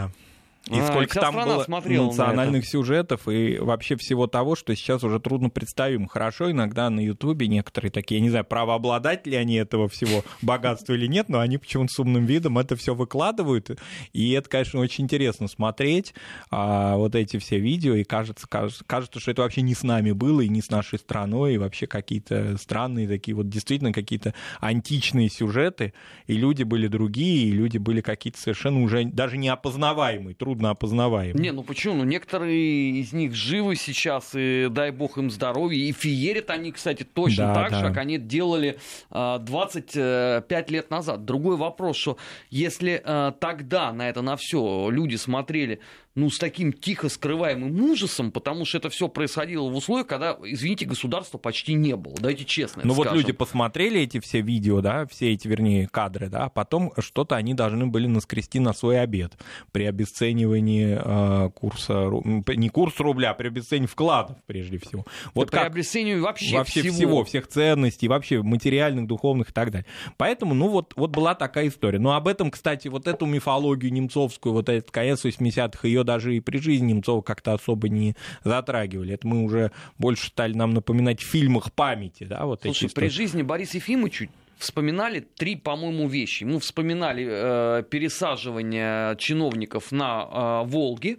И 0.70 0.78
а, 0.78 0.86
сколько 0.86 1.18
там 1.18 1.34
было 1.34 1.64
национальных 1.66 2.62
на 2.62 2.68
сюжетов 2.68 3.26
и 3.28 3.58
вообще 3.58 3.96
всего 3.96 4.28
того, 4.28 4.54
что 4.54 4.74
сейчас 4.76 5.02
уже 5.02 5.18
трудно 5.18 5.50
представим. 5.50 6.06
Хорошо, 6.06 6.50
иногда 6.50 6.88
на 6.90 7.00
Ютубе 7.00 7.48
некоторые 7.48 7.90
такие, 7.90 8.18
я 8.18 8.22
не 8.22 8.30
знаю, 8.30 8.44
правообладатели 8.44 9.34
они 9.34 9.56
этого 9.56 9.88
всего 9.88 10.24
богатства 10.42 10.92
или 10.92 11.06
нет, 11.06 11.28
но 11.28 11.40
они 11.40 11.58
почему-то 11.58 11.92
с 11.92 11.98
умным 11.98 12.24
видом 12.24 12.58
это 12.58 12.76
все 12.76 12.94
выкладывают. 12.94 13.70
И 14.12 14.30
это, 14.30 14.48
конечно, 14.48 14.78
очень 14.78 15.04
интересно 15.04 15.48
смотреть, 15.48 16.14
а, 16.50 16.96
вот 16.96 17.16
эти 17.16 17.38
все 17.38 17.58
видео, 17.58 17.94
и 17.94 18.04
кажется, 18.04 18.46
кажется, 18.48 18.84
кажется, 18.86 19.18
что 19.18 19.32
это 19.32 19.42
вообще 19.42 19.62
не 19.62 19.74
с 19.74 19.82
нами 19.82 20.12
было, 20.12 20.40
и 20.42 20.48
не 20.48 20.62
с 20.62 20.70
нашей 20.70 21.00
страной, 21.00 21.54
и 21.54 21.58
вообще 21.58 21.88
какие-то 21.88 22.56
странные 22.58 23.08
такие 23.08 23.34
вот 23.34 23.48
действительно 23.48 23.92
какие-то 23.92 24.34
античные 24.60 25.28
сюжеты, 25.30 25.94
и 26.28 26.34
люди 26.34 26.62
были 26.62 26.86
другие, 26.86 27.48
и 27.48 27.52
люди 27.52 27.78
были 27.78 28.00
какие-то 28.00 28.40
совершенно 28.40 28.82
уже 28.82 29.04
даже 29.04 29.36
неопознаваемые, 29.36 30.34
трудно 30.34 30.59
опознаваемы. 30.68 31.40
Не, 31.40 31.52
ну 31.52 31.62
почему? 31.62 31.94
Ну 31.94 32.04
некоторые 32.04 33.00
из 33.00 33.14
них 33.14 33.34
живы 33.34 33.76
сейчас, 33.76 34.32
и 34.34 34.68
дай 34.70 34.90
бог 34.90 35.16
им 35.16 35.30
здоровья. 35.30 35.78
И 35.78 35.92
феерят 35.92 36.50
они, 36.50 36.72
кстати, 36.72 37.02
точно 37.02 37.46
да, 37.46 37.54
так 37.54 37.70
да. 37.70 37.78
же, 37.80 37.86
как 37.86 37.96
они 37.96 38.18
делали 38.18 38.78
25 39.10 39.94
э, 39.96 40.64
лет 40.68 40.90
назад. 40.90 41.24
Другой 41.24 41.56
вопрос, 41.56 41.96
что 41.96 42.18
если 42.50 43.00
э, 43.02 43.32
тогда 43.40 43.92
на 43.92 44.08
это 44.08 44.20
на 44.20 44.36
все 44.36 44.90
люди 44.90 45.16
смотрели 45.16 45.80
ну, 46.16 46.28
с 46.28 46.38
таким 46.38 46.72
тихо 46.72 47.08
скрываемым 47.08 47.80
ужасом, 47.82 48.32
потому 48.32 48.64
что 48.64 48.78
это 48.78 48.90
все 48.90 49.08
происходило 49.08 49.68
в 49.68 49.76
условиях, 49.76 50.08
когда, 50.08 50.36
извините, 50.42 50.84
государства 50.84 51.38
почти 51.38 51.74
не 51.74 51.94
было. 51.94 52.16
Давайте 52.16 52.44
честно. 52.44 52.82
Ну 52.84 52.94
вот 52.94 53.12
люди 53.12 53.32
посмотрели 53.32 54.00
эти 54.00 54.18
все 54.18 54.40
видео, 54.40 54.80
да, 54.80 55.06
все 55.06 55.32
эти, 55.32 55.46
вернее, 55.46 55.88
кадры, 55.88 56.28
да, 56.28 56.46
а 56.46 56.48
потом 56.48 56.92
что-то 56.98 57.36
они 57.36 57.54
должны 57.54 57.86
были 57.86 58.08
наскрести 58.08 58.58
на 58.58 58.72
свой 58.72 59.00
обед 59.00 59.34
при 59.70 59.84
обесценивании 59.84 60.98
э, 61.00 61.50
курса, 61.50 62.10
не 62.48 62.68
курс 62.68 62.98
рубля, 62.98 63.30
а 63.30 63.34
при 63.34 63.46
обесценивании 63.46 63.86
вкладов, 63.86 64.36
прежде 64.46 64.78
всего. 64.78 65.06
Вот 65.34 65.50
да 65.50 65.60
при 65.60 65.66
обесценивании 65.66 66.20
вообще, 66.20 66.56
вообще 66.56 66.80
всего. 66.80 66.94
всего, 66.94 67.24
всех 67.24 67.46
ценностей, 67.46 68.08
вообще 68.08 68.42
материальных, 68.42 69.06
духовных 69.06 69.50
и 69.50 69.52
так 69.52 69.70
далее. 69.70 69.86
Поэтому, 70.16 70.54
ну 70.54 70.68
вот, 70.68 70.92
вот 70.96 71.10
была 71.10 71.34
такая 71.34 71.68
история. 71.68 71.98
Но 71.98 72.14
об 72.14 72.26
этом, 72.26 72.50
кстати, 72.50 72.88
вот 72.88 73.06
эту 73.06 73.26
мифологию 73.26 73.92
немцовскую, 73.92 74.52
вот 74.52 74.68
этот 74.68 74.90
конец 74.90 75.24
80-х, 75.24 75.86
ее 75.86 75.99
даже 76.04 76.36
и 76.36 76.40
при 76.40 76.58
жизни 76.58 76.92
Немцова 76.92 77.22
как-то 77.22 77.52
особо 77.52 77.88
не 77.88 78.14
затрагивали. 78.44 79.14
Это 79.14 79.26
мы 79.26 79.42
уже 79.44 79.72
больше 79.98 80.28
стали 80.28 80.54
нам 80.54 80.74
напоминать 80.74 81.20
в 81.20 81.26
фильмах 81.26 81.72
памяти. 81.72 82.24
Да, 82.24 82.46
вот 82.46 82.62
Слушай, 82.62 82.86
эти 82.86 82.94
при 82.94 83.08
жизни 83.08 83.42
Бориса 83.42 83.78
Ефимовича 83.78 84.28
вспоминали 84.60 85.20
три, 85.20 85.56
по-моему, 85.56 86.06
вещи. 86.06 86.44
Мы 86.44 86.60
вспоминали 86.60 87.26
э, 87.28 87.82
пересаживание 87.88 89.16
чиновников 89.16 89.90
на 89.90 90.62
э, 90.64 90.68
Волге. 90.68 91.16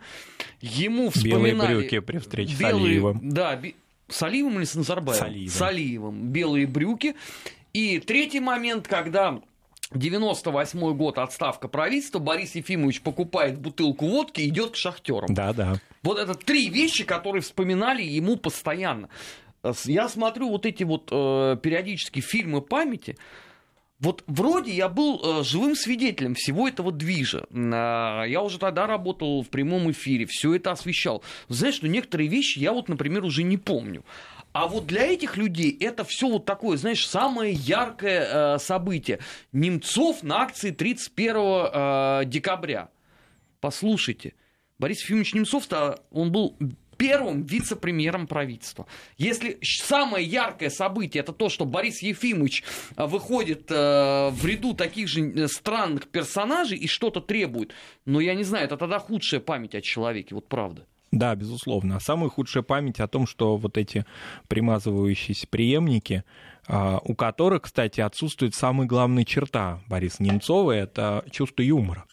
Ему 0.61 1.09
вспоминали... 1.09 1.51
Белые 1.51 1.79
брюки 1.79 1.99
при 1.99 2.17
встрече 2.19 2.55
белые, 2.57 2.75
с 2.75 2.85
Алиевым. 2.85 3.19
Да, 3.23 3.55
би... 3.55 3.75
с 4.07 4.23
Алиевым 4.23 4.57
или 4.57 4.65
с 4.65 4.75
Назарбаевым? 4.75 5.19
С 5.19 5.27
Алиевым. 5.27 5.51
С 5.51 5.61
Алиевым. 5.61 6.27
Белые 6.29 6.67
брюки. 6.67 7.15
И 7.73 7.99
третий 7.99 8.39
момент, 8.39 8.87
когда 8.87 9.41
98 9.93 10.93
год, 10.95 11.17
отставка 11.17 11.67
правительства, 11.67 12.19
Борис 12.19 12.55
Ефимович 12.55 13.01
покупает 13.01 13.59
бутылку 13.59 14.07
водки 14.07 14.41
и 14.41 14.47
идет 14.47 14.71
к 14.71 14.75
шахтерам. 14.75 15.33
Да, 15.33 15.53
да. 15.53 15.75
Вот 16.03 16.17
это 16.17 16.33
три 16.33 16.69
вещи, 16.69 17.03
которые 17.03 17.41
вспоминали 17.41 18.01
ему 18.01 18.37
постоянно. 18.37 19.09
Я 19.85 20.09
смотрю 20.09 20.49
вот 20.49 20.65
эти 20.65 20.83
вот 20.83 21.09
э, 21.11 21.57
периодически 21.61 22.19
фильмы 22.19 22.61
памяти. 22.61 23.17
Вот 24.01 24.23
вроде 24.25 24.73
я 24.73 24.89
был 24.89 25.21
э, 25.23 25.43
живым 25.43 25.75
свидетелем 25.75 26.33
всего 26.33 26.67
этого 26.67 26.91
движа. 26.91 27.45
Э, 27.51 28.23
я 28.27 28.41
уже 28.41 28.57
тогда 28.57 28.87
работал 28.87 29.43
в 29.43 29.49
прямом 29.49 29.91
эфире, 29.91 30.25
все 30.25 30.55
это 30.55 30.71
освещал. 30.71 31.23
Знаешь, 31.49 31.75
что 31.75 31.87
некоторые 31.87 32.27
вещи 32.27 32.57
я 32.57 32.73
вот, 32.73 32.89
например, 32.89 33.23
уже 33.23 33.43
не 33.43 33.57
помню. 33.57 34.03
А 34.53 34.67
вот 34.67 34.87
для 34.87 35.03
этих 35.03 35.37
людей 35.37 35.77
это 35.79 36.03
все 36.03 36.27
вот 36.27 36.45
такое, 36.45 36.77
знаешь, 36.77 37.07
самое 37.07 37.53
яркое 37.53 38.55
э, 38.55 38.59
событие. 38.59 39.19
Немцов 39.51 40.23
на 40.23 40.41
акции 40.41 40.71
31 40.71 41.35
э, 41.35 42.21
декабря. 42.25 42.89
Послушайте, 43.59 44.33
Борис 44.79 45.03
Ефимович 45.03 45.35
Немцов-то, 45.35 46.03
он 46.09 46.31
был 46.31 46.57
первым 47.01 47.41
вице-премьером 47.41 48.27
правительства. 48.27 48.85
Если 49.17 49.57
самое 49.63 50.23
яркое 50.23 50.69
событие 50.69 51.23
это 51.23 51.33
то, 51.33 51.49
что 51.49 51.65
Борис 51.65 52.03
Ефимович 52.03 52.63
э, 52.95 53.07
выходит 53.07 53.71
э, 53.71 54.29
в 54.29 54.45
ряду 54.45 54.75
таких 54.75 55.07
же 55.07 55.21
э, 55.21 55.47
странных 55.47 56.09
персонажей 56.09 56.77
и 56.77 56.85
что-то 56.85 57.19
требует, 57.19 57.73
но 58.05 58.19
я 58.19 58.35
не 58.35 58.43
знаю, 58.43 58.65
это 58.65 58.77
тогда 58.77 58.99
худшая 58.99 59.39
память 59.39 59.73
о 59.73 59.81
человеке, 59.81 60.35
вот 60.35 60.47
правда. 60.47 60.85
Да, 61.11 61.35
безусловно. 61.35 61.95
А 61.95 61.99
самая 61.99 62.29
худшая 62.29 62.61
память 62.61 62.99
о 62.99 63.07
том, 63.07 63.25
что 63.25 63.57
вот 63.57 63.79
эти 63.79 64.05
примазывающиеся 64.47 65.47
преемники, 65.47 66.23
а, 66.67 66.99
у 67.03 67.15
которых, 67.15 67.63
кстати, 67.63 67.99
отсутствует 67.99 68.53
самая 68.53 68.87
главная 68.87 69.25
черта 69.25 69.81
Бориса 69.87 70.21
Немцова, 70.21 70.71
это 70.71 71.25
чувство 71.31 71.63
юмора. 71.63 72.05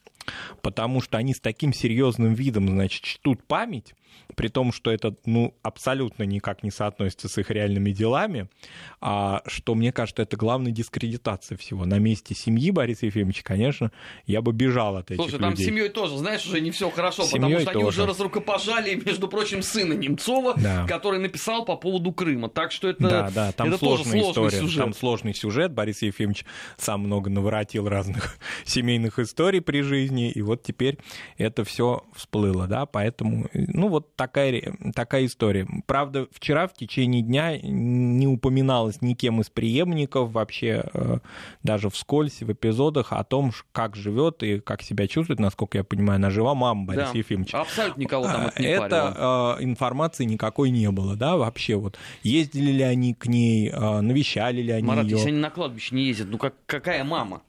Потому 0.63 1.01
что 1.01 1.19
они 1.19 1.35
с 1.35 1.41
таким 1.41 1.73
серьезным 1.73 2.35
видом, 2.35 2.69
значит, 2.69 3.03
чтут 3.03 3.43
память, 3.45 3.95
при 4.37 4.49
том, 4.49 4.73
что 4.73 4.91
это 4.91 5.15
ну, 5.25 5.55
абсолютно 5.63 6.23
никак 6.25 6.63
не 6.63 6.71
соотносится 6.71 7.29
с 7.29 7.39
их 7.39 7.51
реальными 7.51 7.91
делами, 7.91 8.49
а, 9.01 9.43
что, 9.47 9.75
мне 9.75 9.93
кажется, 9.93 10.23
это 10.23 10.37
главная 10.37 10.73
дискредитация 10.73 11.57
всего. 11.57 11.85
На 11.85 11.99
месте 11.99 12.35
семьи 12.35 12.71
Бориса 12.71 13.07
Ефимовича, 13.07 13.43
конечно, 13.43 13.91
я 14.27 14.43
бы 14.43 14.53
бежал 14.53 14.97
от 14.97 15.11
этих 15.11 15.23
Слушай, 15.23 15.41
там 15.41 15.51
людей. 15.51 15.65
с 15.65 15.69
семьей 15.69 15.89
тоже, 15.89 16.19
знаешь, 16.19 16.47
уже 16.47 16.61
не 16.61 16.71
все 16.71 16.91
хорошо, 16.91 17.25
с 17.25 17.31
потому 17.31 17.57
что 17.57 17.65
тоже. 17.67 17.79
они 17.79 17.89
уже 17.89 18.07
разрукопожали, 18.07 18.95
между 18.95 19.29
прочим, 19.29 19.63
сына 19.63 19.95
Немцова, 19.95 20.55
да. 20.57 20.87
который 20.87 21.19
написал 21.21 21.65
по 21.65 21.77
поводу 21.77 22.13
Крыма. 22.13 22.49
Так 22.49 22.73
что 22.73 22.89
это, 22.89 23.09
да, 23.09 23.31
да, 23.31 23.53
там 23.53 23.69
это 23.69 23.79
сложная 23.79 24.21
тоже 24.21 24.31
история. 24.31 24.61
сюжет. 24.61 24.85
Там 24.85 24.95
сложный 24.95 25.35
сюжет. 25.35 25.73
Борис 25.73 26.03
Ефимович 26.03 26.45
сам 26.77 27.01
много 27.03 27.31
наворотил 27.31 27.89
разных 27.89 28.39
семейных 28.65 29.19
историй 29.19 29.61
при 29.61 29.83
жизни, 29.83 30.18
и 30.27 30.43
вот 30.43 30.63
теперь 30.63 30.99
это 31.37 31.65
все 31.65 32.05
всплыло, 32.15 32.67
да, 32.67 32.87
поэтому, 32.87 33.49
ну, 33.53 33.89
вот 33.89 34.15
такая, 34.17 34.75
такая 34.95 35.27
история. 35.27 35.67
Правда, 35.87 36.27
вчера 36.33 36.67
в 36.67 36.75
течение 36.75 37.23
дня 37.23 37.59
не 37.59 38.27
упоминалось 38.27 39.01
никем 39.03 39.41
из 39.41 39.51
преемников 39.51 40.33
вообще, 40.33 40.85
э, 40.93 41.19
даже 41.63 41.91
вскользь 41.91 42.41
в 42.41 42.53
эпизодах 42.53 43.13
о 43.13 43.25
том, 43.25 43.53
как 43.73 43.97
живет 43.97 44.43
и 44.43 44.61
как 44.61 44.83
себя 44.83 45.07
чувствует, 45.07 45.41
насколько 45.41 45.79
я 45.79 45.85
понимаю, 45.85 46.17
она 46.17 46.31
жива 46.31 46.55
мама 46.55 46.85
Бориса 46.85 47.13
да, 47.13 47.19
Ефимовича. 47.19 47.61
Абсолютно 47.61 48.01
никого 48.01 48.25
там 48.25 48.47
это 48.47 48.63
не 48.63 48.69
Это 48.69 49.57
э, 49.59 49.65
информации 49.65 50.25
никакой 50.25 50.71
не 50.71 50.91
было, 50.91 51.17
да, 51.17 51.37
вообще 51.37 51.77
вот. 51.77 51.99
Ездили 52.23 52.71
ли 52.73 52.83
они 52.83 53.15
к 53.15 53.27
ней, 53.27 53.71
э, 53.71 54.01
навещали 54.01 54.63
ли 54.63 54.73
они 54.73 54.87
Марат, 54.87 55.05
ее? 55.05 55.17
если 55.17 55.29
они 55.29 55.39
на 55.39 55.51
кладбище 55.51 55.95
не 55.95 56.05
ездят, 56.05 56.29
ну 56.29 56.39
как, 56.39 56.55
какая 56.67 57.05
мама? 57.05 57.43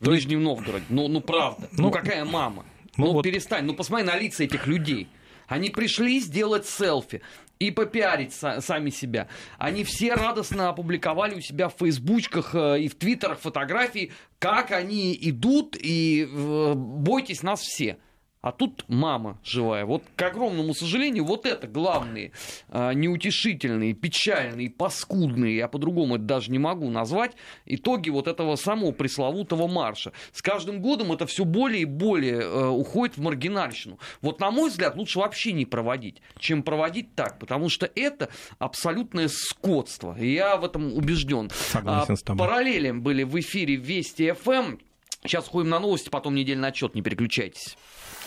В 0.00 0.08
Нижнем 0.08 0.42
Новгороде. 0.42 0.84
Ну, 0.88 1.08
ну 1.08 1.20
правда. 1.20 1.68
Ну, 1.72 1.84
ну 1.84 1.90
какая 1.90 2.24
мама? 2.24 2.64
Ну, 2.96 3.06
ну 3.06 3.12
вот... 3.12 3.22
перестань, 3.22 3.64
ну 3.64 3.74
посмотри 3.74 4.06
на 4.06 4.16
лица 4.16 4.44
этих 4.44 4.66
людей. 4.66 5.08
Они 5.46 5.70
пришли 5.70 6.20
сделать 6.20 6.66
селфи 6.66 7.20
и 7.58 7.70
попиарить 7.70 8.32
сами 8.32 8.90
себя. 8.90 9.28
Они 9.58 9.84
все 9.84 10.14
радостно 10.14 10.70
опубликовали 10.70 11.34
у 11.34 11.40
себя 11.40 11.68
в 11.68 11.74
фейсбучках 11.78 12.54
э, 12.54 12.80
и 12.80 12.88
в 12.88 12.94
твиттерах 12.94 13.38
фотографии, 13.38 14.12
как 14.38 14.72
они 14.72 15.16
идут, 15.20 15.76
и 15.78 16.26
э, 16.26 16.72
бойтесь 16.74 17.42
нас 17.42 17.60
все. 17.60 17.98
А 18.44 18.52
тут 18.52 18.84
мама 18.88 19.38
живая. 19.42 19.86
Вот, 19.86 20.02
к 20.16 20.20
огромному 20.22 20.74
сожалению, 20.74 21.24
вот 21.24 21.46
это 21.46 21.66
главные 21.66 22.32
а, 22.68 22.92
неутешительные, 22.92 23.94
печальные, 23.94 24.68
паскудные, 24.68 25.56
я 25.56 25.66
по-другому 25.66 26.16
это 26.16 26.24
даже 26.24 26.50
не 26.50 26.58
могу 26.58 26.90
назвать, 26.90 27.32
итоги 27.64 28.10
вот 28.10 28.28
этого 28.28 28.56
самого 28.56 28.92
пресловутого 28.92 29.66
марша. 29.66 30.12
С 30.34 30.42
каждым 30.42 30.82
годом 30.82 31.10
это 31.12 31.24
все 31.24 31.46
более 31.46 31.82
и 31.82 31.84
более 31.86 32.42
э, 32.42 32.68
уходит 32.68 33.16
в 33.16 33.22
маргинальщину. 33.22 33.98
Вот, 34.20 34.40
на 34.40 34.50
мой 34.50 34.68
взгляд, 34.68 34.94
лучше 34.96 35.20
вообще 35.20 35.52
не 35.52 35.64
проводить, 35.64 36.20
чем 36.38 36.62
проводить 36.62 37.14
так, 37.14 37.38
потому 37.38 37.70
что 37.70 37.90
это 37.94 38.28
абсолютное 38.58 39.28
скотство. 39.28 40.14
Я 40.18 40.58
в 40.58 40.66
этом 40.66 40.92
убежден. 40.92 41.48
Согласен 41.48 42.12
а, 42.12 42.16
с 42.16 42.22
тобой. 42.22 42.46
Параллели 42.46 42.90
были 42.90 43.22
в 43.22 43.40
эфире 43.40 43.76
Вести 43.76 44.32
ФМ. 44.32 44.76
Сейчас 45.22 45.48
ходим 45.48 45.70
на 45.70 45.80
новости, 45.80 46.10
потом 46.10 46.34
недельный 46.34 46.68
отчет, 46.68 46.94
не 46.94 47.00
переключайтесь. 47.00 47.78